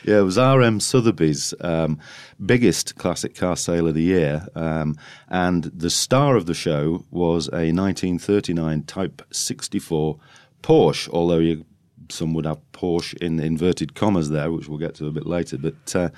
Yeah 0.04 0.20
it 0.20 0.24
was 0.24 0.38
RM 0.38 0.80
Sotheby's 0.80 1.54
um, 1.62 2.00
biggest 2.44 2.96
classic 2.98 3.36
car 3.36 3.56
sale 3.56 3.88
of 3.88 3.96
the 3.96 4.04
year. 4.04 4.48
Um, 4.56 4.98
and 5.28 5.66
the 5.66 5.90
star 5.90 6.36
of 6.36 6.46
the 6.46 6.54
show 6.54 7.06
was 7.12 7.48
a 7.48 7.72
1939 7.72 8.84
Type 8.84 9.22
64 9.32 10.18
Porsche, 10.62 11.10
although 11.10 11.40
you, 11.40 11.66
some 12.10 12.34
would 12.34 12.46
have 12.46 12.60
Porsche 12.72 13.16
in 13.16 13.40
inverted 13.40 13.96
commas 13.96 14.30
there, 14.30 14.52
which 14.52 14.68
we'll 14.68 14.80
get 14.80 14.96
to 14.96 15.08
a 15.08 15.12
bit 15.12 15.26
later. 15.26 15.58
But 15.58 15.96
uh, 15.96 16.10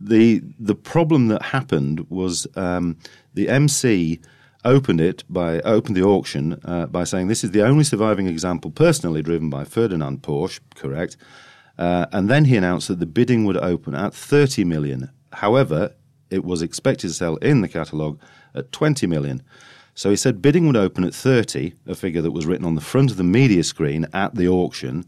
the, 0.00 0.42
the 0.58 0.74
problem 0.74 1.28
that 1.28 1.42
happened 1.42 2.08
was 2.08 2.46
um, 2.56 2.98
the 3.34 3.48
MC 3.48 4.20
opened 4.64 5.00
it 5.00 5.22
by 5.30 5.60
opened 5.60 5.96
the 5.96 6.02
auction 6.02 6.60
uh, 6.64 6.84
by 6.86 7.04
saying 7.04 7.28
this 7.28 7.44
is 7.44 7.52
the 7.52 7.62
only 7.62 7.84
surviving 7.84 8.26
example 8.26 8.72
personally 8.72 9.22
driven 9.22 9.48
by 9.48 9.64
Ferdinand 9.64 10.20
Porsche, 10.22 10.60
correct? 10.74 11.16
Uh, 11.78 12.06
and 12.12 12.28
then 12.28 12.46
he 12.46 12.56
announced 12.56 12.88
that 12.88 12.98
the 12.98 13.06
bidding 13.06 13.44
would 13.44 13.56
open 13.56 13.94
at 13.94 14.12
30 14.12 14.64
million. 14.64 15.10
However, 15.32 15.94
it 16.30 16.44
was 16.44 16.60
expected 16.60 17.08
to 17.08 17.14
sell 17.14 17.36
in 17.36 17.60
the 17.60 17.68
catalogue 17.68 18.18
at 18.54 18.72
20 18.72 19.06
million. 19.06 19.42
So 19.94 20.10
he 20.10 20.16
said 20.16 20.42
bidding 20.42 20.66
would 20.66 20.76
open 20.76 21.04
at 21.04 21.14
30, 21.14 21.74
a 21.86 21.94
figure 21.94 22.22
that 22.22 22.30
was 22.30 22.46
written 22.46 22.66
on 22.66 22.74
the 22.74 22.80
front 22.80 23.10
of 23.10 23.16
the 23.16 23.24
media 23.24 23.64
screen 23.64 24.06
at 24.12 24.34
the 24.34 24.48
auction, 24.48 25.06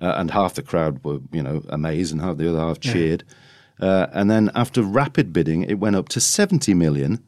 uh, 0.00 0.14
and 0.16 0.30
half 0.30 0.54
the 0.54 0.62
crowd 0.62 1.02
were, 1.04 1.18
you 1.32 1.42
know, 1.42 1.62
amazed 1.68 2.12
and 2.12 2.20
half 2.20 2.36
the 2.36 2.48
other 2.48 2.60
half 2.60 2.80
cheered. 2.80 3.24
Yeah. 3.78 3.86
Uh, 3.86 4.10
and 4.12 4.30
then 4.30 4.50
after 4.54 4.82
rapid 4.82 5.32
bidding, 5.32 5.62
it 5.64 5.78
went 5.78 5.96
up 5.96 6.08
to 6.10 6.20
70 6.20 6.74
million, 6.74 7.22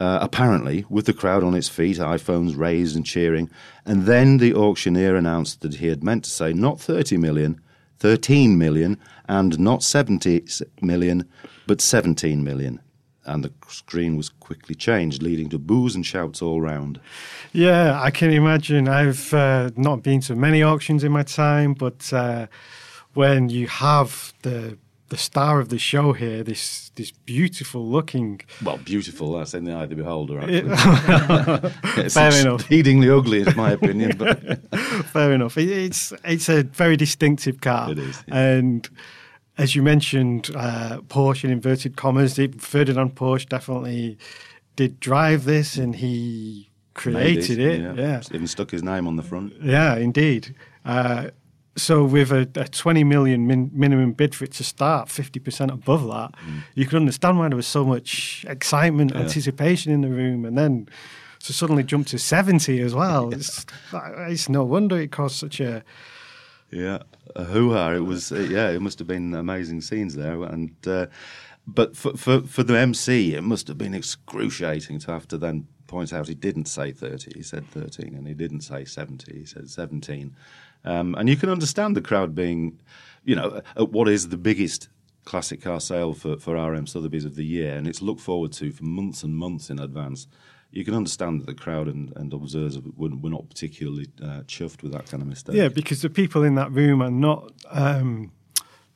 uh, 0.00 0.18
apparently, 0.20 0.84
with 0.88 1.06
the 1.06 1.12
crowd 1.12 1.44
on 1.44 1.54
its 1.54 1.68
feet, 1.68 1.98
iPhones 1.98 2.56
raised 2.56 2.96
and 2.96 3.06
cheering. 3.06 3.48
And 3.86 4.06
then 4.06 4.38
the 4.38 4.54
auctioneer 4.54 5.14
announced 5.14 5.60
that 5.60 5.74
he 5.74 5.88
had 5.88 6.02
meant 6.02 6.24
to 6.24 6.30
say 6.30 6.52
not 6.52 6.80
30 6.80 7.18
million, 7.18 7.60
13 8.02 8.58
million, 8.58 8.98
and 9.28 9.60
not 9.60 9.84
70 9.84 10.44
million, 10.80 11.24
but 11.68 11.80
17 11.80 12.42
million. 12.42 12.80
And 13.24 13.44
the 13.44 13.52
screen 13.68 14.16
was 14.16 14.28
quickly 14.28 14.74
changed, 14.74 15.22
leading 15.22 15.48
to 15.50 15.58
boos 15.58 15.94
and 15.94 16.04
shouts 16.04 16.42
all 16.42 16.60
round. 16.60 16.98
Yeah, 17.52 18.02
I 18.02 18.10
can 18.10 18.32
imagine. 18.32 18.88
I've 18.88 19.32
uh, 19.32 19.70
not 19.76 20.02
been 20.02 20.20
to 20.22 20.34
many 20.34 20.64
auctions 20.64 21.04
in 21.04 21.12
my 21.12 21.22
time, 21.22 21.74
but 21.74 22.12
uh, 22.12 22.48
when 23.14 23.50
you 23.50 23.68
have 23.68 24.34
the 24.42 24.76
the 25.12 25.18
star 25.18 25.60
of 25.60 25.68
the 25.68 25.78
show 25.78 26.14
here, 26.14 26.42
this 26.42 26.90
this 26.94 27.10
beautiful 27.10 27.86
looking. 27.86 28.40
Well, 28.64 28.78
beautiful. 28.78 29.34
That's 29.34 29.52
in 29.52 29.64
the 29.64 29.72
eye 29.72 29.82
of 29.82 29.90
the 29.90 29.96
beholder. 29.96 30.40
Actually, 30.40 31.70
it's 32.02 32.14
fair 32.14 32.32
enough. 32.40 32.62
Exceedingly 32.62 33.10
ugly, 33.10 33.42
in 33.42 33.54
my 33.54 33.72
opinion. 33.72 34.16
But 34.16 34.40
fair 35.12 35.32
enough. 35.32 35.58
It, 35.58 35.68
it's 35.68 36.14
it's 36.24 36.48
a 36.48 36.62
very 36.62 36.96
distinctive 36.96 37.60
car. 37.60 37.92
It 37.92 37.98
is, 37.98 38.24
yeah. 38.26 38.36
and 38.36 38.88
as 39.58 39.76
you 39.76 39.82
mentioned, 39.82 40.50
uh, 40.56 41.02
Porsche 41.08 41.44
in 41.44 41.50
inverted 41.50 41.94
commas. 41.96 42.40
Ferdinand 42.58 43.14
Porsche 43.14 43.46
definitely 43.50 44.16
did 44.76 44.98
drive 44.98 45.44
this, 45.44 45.76
and 45.76 45.96
he 45.96 46.70
created 46.94 47.58
it. 47.58 47.80
it. 47.80 47.80
Yeah. 47.82 47.94
yeah. 47.94 48.22
even 48.32 48.46
stuck 48.46 48.70
his 48.70 48.82
name 48.82 49.06
on 49.06 49.16
the 49.16 49.22
front. 49.22 49.52
Yeah, 49.60 49.94
indeed. 49.96 50.54
Uh, 50.86 51.28
so 51.76 52.04
with 52.04 52.30
a, 52.30 52.48
a 52.56 52.68
20 52.68 53.04
million 53.04 53.46
min, 53.46 53.70
minimum 53.72 54.12
bid 54.12 54.34
for 54.34 54.44
it 54.44 54.52
to 54.52 54.64
start 54.64 55.08
50% 55.08 55.72
above 55.72 56.02
that 56.02 56.32
mm. 56.40 56.62
you 56.74 56.86
can 56.86 56.98
understand 56.98 57.38
why 57.38 57.48
there 57.48 57.56
was 57.56 57.66
so 57.66 57.84
much 57.84 58.44
excitement 58.48 59.12
yeah. 59.14 59.20
anticipation 59.20 59.92
in 59.92 60.02
the 60.02 60.08
room 60.08 60.44
and 60.44 60.56
then 60.56 60.88
to 61.40 61.52
suddenly 61.52 61.82
jump 61.82 62.06
to 62.08 62.18
70 62.18 62.80
as 62.80 62.94
well 62.94 63.28
yeah. 63.30 63.36
it's, 63.36 63.66
it's, 63.92 64.48
no 64.48 64.64
wonder 64.64 65.00
it 65.00 65.10
caused 65.12 65.36
such 65.36 65.60
a 65.60 65.82
yeah 66.70 66.98
a 67.36 67.44
hoo-ha 67.44 67.92
it 67.92 68.04
was 68.04 68.32
uh, 68.32 68.36
yeah 68.36 68.70
it 68.70 68.80
must 68.80 68.98
have 68.98 69.08
been 69.08 69.34
amazing 69.34 69.80
scenes 69.80 70.14
there 70.14 70.42
and 70.42 70.74
uh, 70.86 71.06
but 71.66 71.96
for, 71.96 72.16
for, 72.16 72.40
for 72.40 72.62
the 72.62 72.76
MC 72.76 73.34
it 73.34 73.42
must 73.42 73.68
have 73.68 73.78
been 73.78 73.94
excruciating 73.94 74.98
to 75.00 75.12
have 75.12 75.26
to 75.28 75.38
then 75.38 75.66
point 75.86 76.12
out 76.12 76.28
he 76.28 76.34
didn't 76.34 76.66
say 76.66 76.90
30 76.90 77.32
he 77.34 77.42
said 77.42 77.66
13 77.68 78.14
and 78.14 78.26
he 78.26 78.34
didn't 78.34 78.62
say 78.62 78.84
70 78.84 79.38
he 79.38 79.44
said 79.44 79.68
17 79.70 80.34
um, 80.84 81.14
and 81.14 81.28
you 81.28 81.36
can 81.36 81.48
understand 81.48 81.96
the 81.96 82.00
crowd 82.00 82.34
being, 82.34 82.80
you 83.24 83.36
know, 83.36 83.62
at 83.76 83.90
what 83.90 84.08
is 84.08 84.28
the 84.28 84.36
biggest 84.36 84.88
classic 85.24 85.62
car 85.62 85.80
sale 85.80 86.14
for, 86.14 86.36
for 86.36 86.56
RM 86.56 86.86
Sotheby's 86.86 87.24
of 87.24 87.36
the 87.36 87.44
year, 87.44 87.74
and 87.74 87.86
it's 87.86 88.02
looked 88.02 88.20
forward 88.20 88.52
to 88.52 88.72
for 88.72 88.84
months 88.84 89.22
and 89.22 89.36
months 89.36 89.70
in 89.70 89.78
advance. 89.78 90.26
You 90.70 90.84
can 90.84 90.94
understand 90.94 91.40
that 91.40 91.46
the 91.46 91.54
crowd 91.54 91.86
and, 91.86 92.12
and 92.16 92.32
observers 92.32 92.78
were, 92.78 93.10
were 93.14 93.30
not 93.30 93.48
particularly 93.48 94.08
uh, 94.22 94.42
chuffed 94.46 94.82
with 94.82 94.92
that 94.92 95.06
kind 95.06 95.22
of 95.22 95.28
mistake. 95.28 95.54
Yeah, 95.54 95.68
because 95.68 96.02
the 96.02 96.10
people 96.10 96.42
in 96.42 96.54
that 96.54 96.72
room 96.72 97.02
are 97.02 97.10
not, 97.10 97.52
um, 97.70 98.32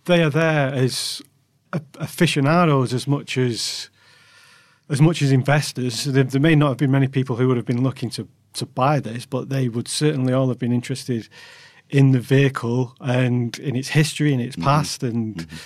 they 0.06 0.22
are 0.22 0.30
there 0.30 0.72
as 0.72 1.22
aficionados 2.00 2.94
as 2.94 3.06
much 3.06 3.36
as 3.36 3.90
as 4.88 5.00
much 5.00 5.20
as 5.20 5.32
investors. 5.32 6.04
There, 6.04 6.22
there, 6.22 6.40
may 6.40 6.54
not 6.54 6.68
have 6.68 6.76
been 6.76 6.92
many 6.92 7.08
people 7.08 7.36
who 7.36 7.48
would 7.48 7.56
have 7.56 7.66
been 7.66 7.82
looking 7.82 8.08
to, 8.10 8.28
to 8.54 8.66
buy 8.66 9.00
this, 9.00 9.26
but 9.26 9.48
they 9.48 9.68
would 9.68 9.88
certainly 9.88 10.32
all 10.32 10.48
have 10.48 10.60
been 10.60 10.72
interested 10.72 11.28
in 11.90 12.12
the 12.12 12.20
vehicle 12.20 12.94
and 13.00 13.58
in 13.58 13.76
its 13.76 13.88
history 13.88 14.32
and 14.32 14.42
its 14.42 14.56
mm-hmm. 14.56 14.64
past 14.64 15.02
and 15.02 15.36
mm-hmm. 15.36 15.56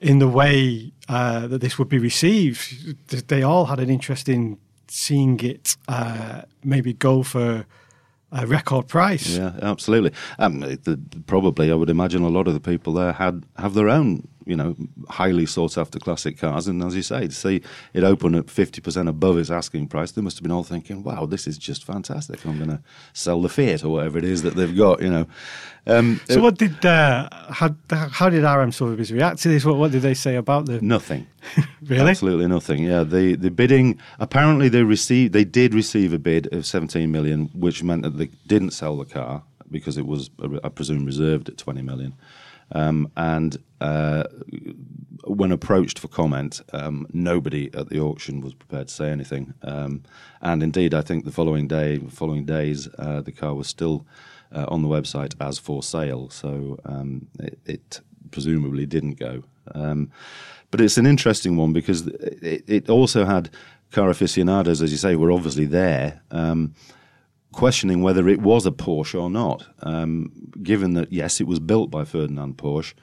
in 0.00 0.18
the 0.18 0.28
way 0.28 0.92
uh, 1.08 1.46
that 1.46 1.60
this 1.60 1.78
would 1.78 1.88
be 1.88 1.98
received. 1.98 3.28
They 3.28 3.42
all 3.42 3.66
had 3.66 3.80
an 3.80 3.90
interest 3.90 4.28
in 4.28 4.58
seeing 4.88 5.38
it 5.40 5.76
uh, 5.86 6.42
maybe 6.64 6.92
go 6.92 7.22
for 7.22 7.66
a 8.32 8.46
record 8.46 8.88
price. 8.88 9.36
Yeah, 9.36 9.52
absolutely. 9.62 10.12
Um, 10.38 10.60
the, 10.60 11.00
probably, 11.26 11.70
I 11.70 11.74
would 11.74 11.90
imagine 11.90 12.22
a 12.22 12.28
lot 12.28 12.48
of 12.48 12.54
the 12.54 12.60
people 12.60 12.92
there 12.92 13.12
had 13.12 13.44
have 13.56 13.74
their 13.74 13.88
own 13.88 14.28
you 14.48 14.56
know, 14.56 14.74
highly 15.08 15.44
sought 15.46 15.76
after 15.76 15.98
classic 15.98 16.38
cars. 16.38 16.66
And 16.66 16.82
as 16.82 16.96
you 16.96 17.02
say, 17.02 17.28
to 17.28 17.34
see 17.34 17.60
it 17.92 18.02
open 18.02 18.34
at 18.34 18.46
50% 18.46 19.08
above 19.08 19.36
its 19.38 19.50
asking 19.50 19.88
price, 19.88 20.12
they 20.12 20.22
must 20.22 20.38
have 20.38 20.42
been 20.42 20.52
all 20.52 20.64
thinking, 20.64 21.02
wow, 21.02 21.26
this 21.26 21.46
is 21.46 21.58
just 21.58 21.84
fantastic. 21.84 22.44
I'm 22.46 22.56
going 22.56 22.70
to 22.70 22.80
sell 23.12 23.42
the 23.42 23.50
Fiat 23.50 23.84
or 23.84 23.90
whatever 23.90 24.18
it 24.18 24.24
is 24.24 24.42
that 24.42 24.54
they've 24.56 24.74
got, 24.74 25.02
you 25.02 25.10
know. 25.10 25.26
Um, 25.86 26.20
so, 26.26 26.38
it, 26.38 26.42
what 26.42 26.56
did, 26.56 26.84
uh, 26.84 27.28
how, 27.50 27.74
how 27.90 28.30
did 28.30 28.44
RM 28.44 28.72
Sotheby's 28.72 29.12
react 29.12 29.40
to 29.42 29.48
this? 29.48 29.64
What, 29.64 29.76
what 29.76 29.90
did 29.90 30.02
they 30.02 30.14
say 30.14 30.36
about 30.36 30.66
the. 30.66 30.80
Nothing. 30.80 31.26
really? 31.82 32.10
Absolutely 32.10 32.46
nothing. 32.46 32.84
Yeah. 32.84 33.04
The, 33.04 33.36
the 33.36 33.50
bidding, 33.50 34.00
apparently 34.18 34.70
they 34.70 34.82
received, 34.82 35.34
they 35.34 35.44
did 35.44 35.74
receive 35.74 36.12
a 36.14 36.18
bid 36.18 36.52
of 36.54 36.64
17 36.64 37.10
million, 37.10 37.50
which 37.54 37.82
meant 37.82 38.02
that 38.02 38.16
they 38.16 38.30
didn't 38.46 38.70
sell 38.70 38.96
the 38.96 39.04
car 39.04 39.42
because 39.70 39.98
it 39.98 40.06
was, 40.06 40.30
I 40.64 40.70
presume, 40.70 41.04
reserved 41.04 41.50
at 41.50 41.58
20 41.58 41.82
million. 41.82 42.14
Um, 42.72 43.10
and 43.16 43.56
uh, 43.80 44.24
when 45.24 45.52
approached 45.52 45.98
for 45.98 46.08
comment, 46.08 46.60
um, 46.72 47.06
nobody 47.12 47.70
at 47.74 47.88
the 47.88 48.00
auction 48.00 48.40
was 48.40 48.54
prepared 48.54 48.88
to 48.88 48.94
say 48.94 49.10
anything. 49.10 49.54
Um, 49.62 50.02
and 50.40 50.62
indeed, 50.62 50.94
I 50.94 51.00
think 51.00 51.24
the 51.24 51.32
following 51.32 51.68
day, 51.68 51.98
following 51.98 52.44
days, 52.44 52.88
uh, 52.98 53.20
the 53.20 53.32
car 53.32 53.54
was 53.54 53.68
still 53.68 54.06
uh, 54.54 54.66
on 54.68 54.82
the 54.82 54.88
website 54.88 55.34
as 55.40 55.58
for 55.58 55.82
sale. 55.82 56.30
So 56.30 56.78
um, 56.84 57.28
it, 57.38 57.58
it, 57.64 58.00
presumably 58.30 58.84
didn't 58.84 59.14
go. 59.14 59.42
Um, 59.74 60.10
but 60.70 60.82
it's 60.82 60.98
an 60.98 61.06
interesting 61.06 61.56
one 61.56 61.72
because 61.72 62.06
it, 62.06 62.62
it, 62.66 62.90
also 62.90 63.24
had 63.24 63.48
car 63.90 64.10
aficionados, 64.10 64.82
as 64.82 64.92
you 64.92 64.98
say, 64.98 65.16
were 65.16 65.32
obviously 65.32 65.64
there. 65.64 66.20
Questioning 67.52 68.02
whether 68.02 68.28
it 68.28 68.40
was 68.40 68.66
a 68.66 68.70
Porsche 68.70 69.20
or 69.20 69.30
not, 69.30 69.66
um, 69.82 70.30
given 70.62 70.94
that, 70.94 71.12
yes, 71.12 71.40
it 71.40 71.46
was 71.46 71.58
built 71.58 71.90
by 71.90 72.04
Ferdinand 72.04 72.58
Porsche, 72.58 72.94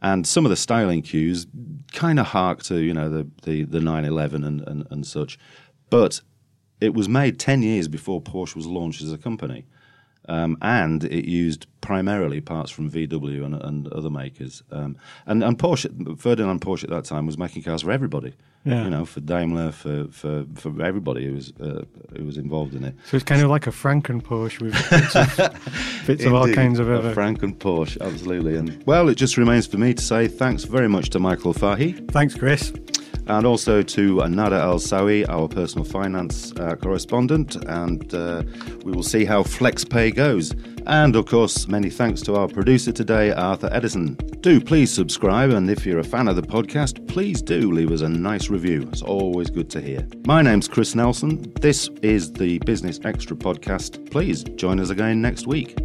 and 0.00 0.26
some 0.26 0.44
of 0.44 0.50
the 0.50 0.56
styling 0.56 1.02
cues 1.02 1.46
kind 1.92 2.18
of 2.18 2.26
hark 2.26 2.62
to, 2.64 2.80
you 2.80 2.92
know, 2.92 3.08
the, 3.08 3.28
the, 3.42 3.62
the 3.64 3.80
911 3.80 4.42
and, 4.42 4.60
and, 4.62 4.86
and 4.90 5.06
such. 5.06 5.38
But 5.90 6.20
it 6.80 6.94
was 6.94 7.08
made 7.08 7.38
10 7.38 7.62
years 7.62 7.86
before 7.86 8.20
Porsche 8.20 8.56
was 8.56 8.66
launched 8.66 9.02
as 9.02 9.12
a 9.12 9.18
company. 9.18 9.66
Um, 10.28 10.56
and 10.62 11.04
it 11.04 11.28
used 11.28 11.66
primarily 11.80 12.40
parts 12.40 12.70
from 12.70 12.90
VW 12.90 13.44
and, 13.44 13.54
and 13.54 13.88
other 13.88 14.10
makers. 14.10 14.62
Um, 14.70 14.96
and, 15.26 15.42
and 15.44 15.58
Porsche, 15.58 16.18
Ferdinand 16.18 16.60
Porsche 16.60 16.84
at 16.84 16.90
that 16.90 17.04
time 17.04 17.26
was 17.26 17.38
making 17.38 17.62
cars 17.62 17.82
for 17.82 17.92
everybody. 17.92 18.34
Yeah. 18.64 18.84
You 18.84 18.90
know, 18.90 19.04
for 19.04 19.20
Daimler, 19.20 19.72
for 19.72 20.06
for, 20.12 20.44
for 20.54 20.82
everybody 20.82 21.26
who 21.26 21.34
was 21.34 21.52
uh, 21.60 21.84
who 22.16 22.24
was 22.24 22.36
involved 22.38 22.74
in 22.74 22.84
it. 22.84 22.94
So 23.06 23.16
it's 23.16 23.24
kind 23.24 23.42
of 23.42 23.50
like 23.50 23.66
a 23.66 23.70
Franken 23.70 24.22
Porsche 24.22 24.60
with 24.60 24.90
bits 24.90 25.16
of, 25.16 26.06
bits 26.06 26.24
of 26.24 26.32
all 26.32 26.52
kinds 26.52 26.78
of 26.78 26.88
other. 26.88 27.14
Franken 27.14 27.56
Porsche, 27.56 28.00
absolutely. 28.00 28.56
And 28.56 28.82
well, 28.86 29.08
it 29.08 29.16
just 29.16 29.36
remains 29.36 29.66
for 29.66 29.78
me 29.78 29.94
to 29.94 30.02
say 30.02 30.28
thanks 30.28 30.64
very 30.64 30.88
much 30.88 31.10
to 31.10 31.18
Michael 31.18 31.52
Fahy. 31.52 32.08
Thanks, 32.10 32.34
Chris 32.34 32.72
and 33.26 33.46
also 33.46 33.82
to 33.82 34.28
Nada 34.28 34.56
Al 34.56 34.78
Sawi, 34.78 35.28
our 35.28 35.48
personal 35.48 35.84
finance 35.84 36.52
uh, 36.58 36.76
correspondent, 36.76 37.56
and 37.66 38.12
uh, 38.14 38.42
we 38.84 38.92
will 38.92 39.02
see 39.02 39.24
how 39.24 39.42
FlexPay 39.42 40.14
goes. 40.14 40.52
And 40.86 41.14
of 41.14 41.26
course, 41.26 41.68
many 41.68 41.90
thanks 41.90 42.20
to 42.22 42.34
our 42.34 42.48
producer 42.48 42.92
today, 42.92 43.30
Arthur 43.32 43.68
Edison. 43.72 44.14
Do 44.40 44.60
please 44.60 44.92
subscribe, 44.92 45.50
and 45.50 45.70
if 45.70 45.86
you're 45.86 46.00
a 46.00 46.04
fan 46.04 46.26
of 46.26 46.36
the 46.36 46.42
podcast, 46.42 47.06
please 47.06 47.40
do 47.40 47.70
leave 47.70 47.92
us 47.92 48.00
a 48.00 48.08
nice 48.08 48.50
review. 48.50 48.88
It's 48.90 49.02
always 49.02 49.50
good 49.50 49.70
to 49.70 49.80
hear. 49.80 50.06
My 50.26 50.42
name's 50.42 50.66
Chris 50.66 50.94
Nelson. 50.94 51.52
This 51.60 51.88
is 52.02 52.32
the 52.32 52.58
Business 52.60 52.98
Extra 53.04 53.36
podcast. 53.36 54.10
Please 54.10 54.42
join 54.56 54.80
us 54.80 54.90
again 54.90 55.22
next 55.22 55.46
week. 55.46 55.76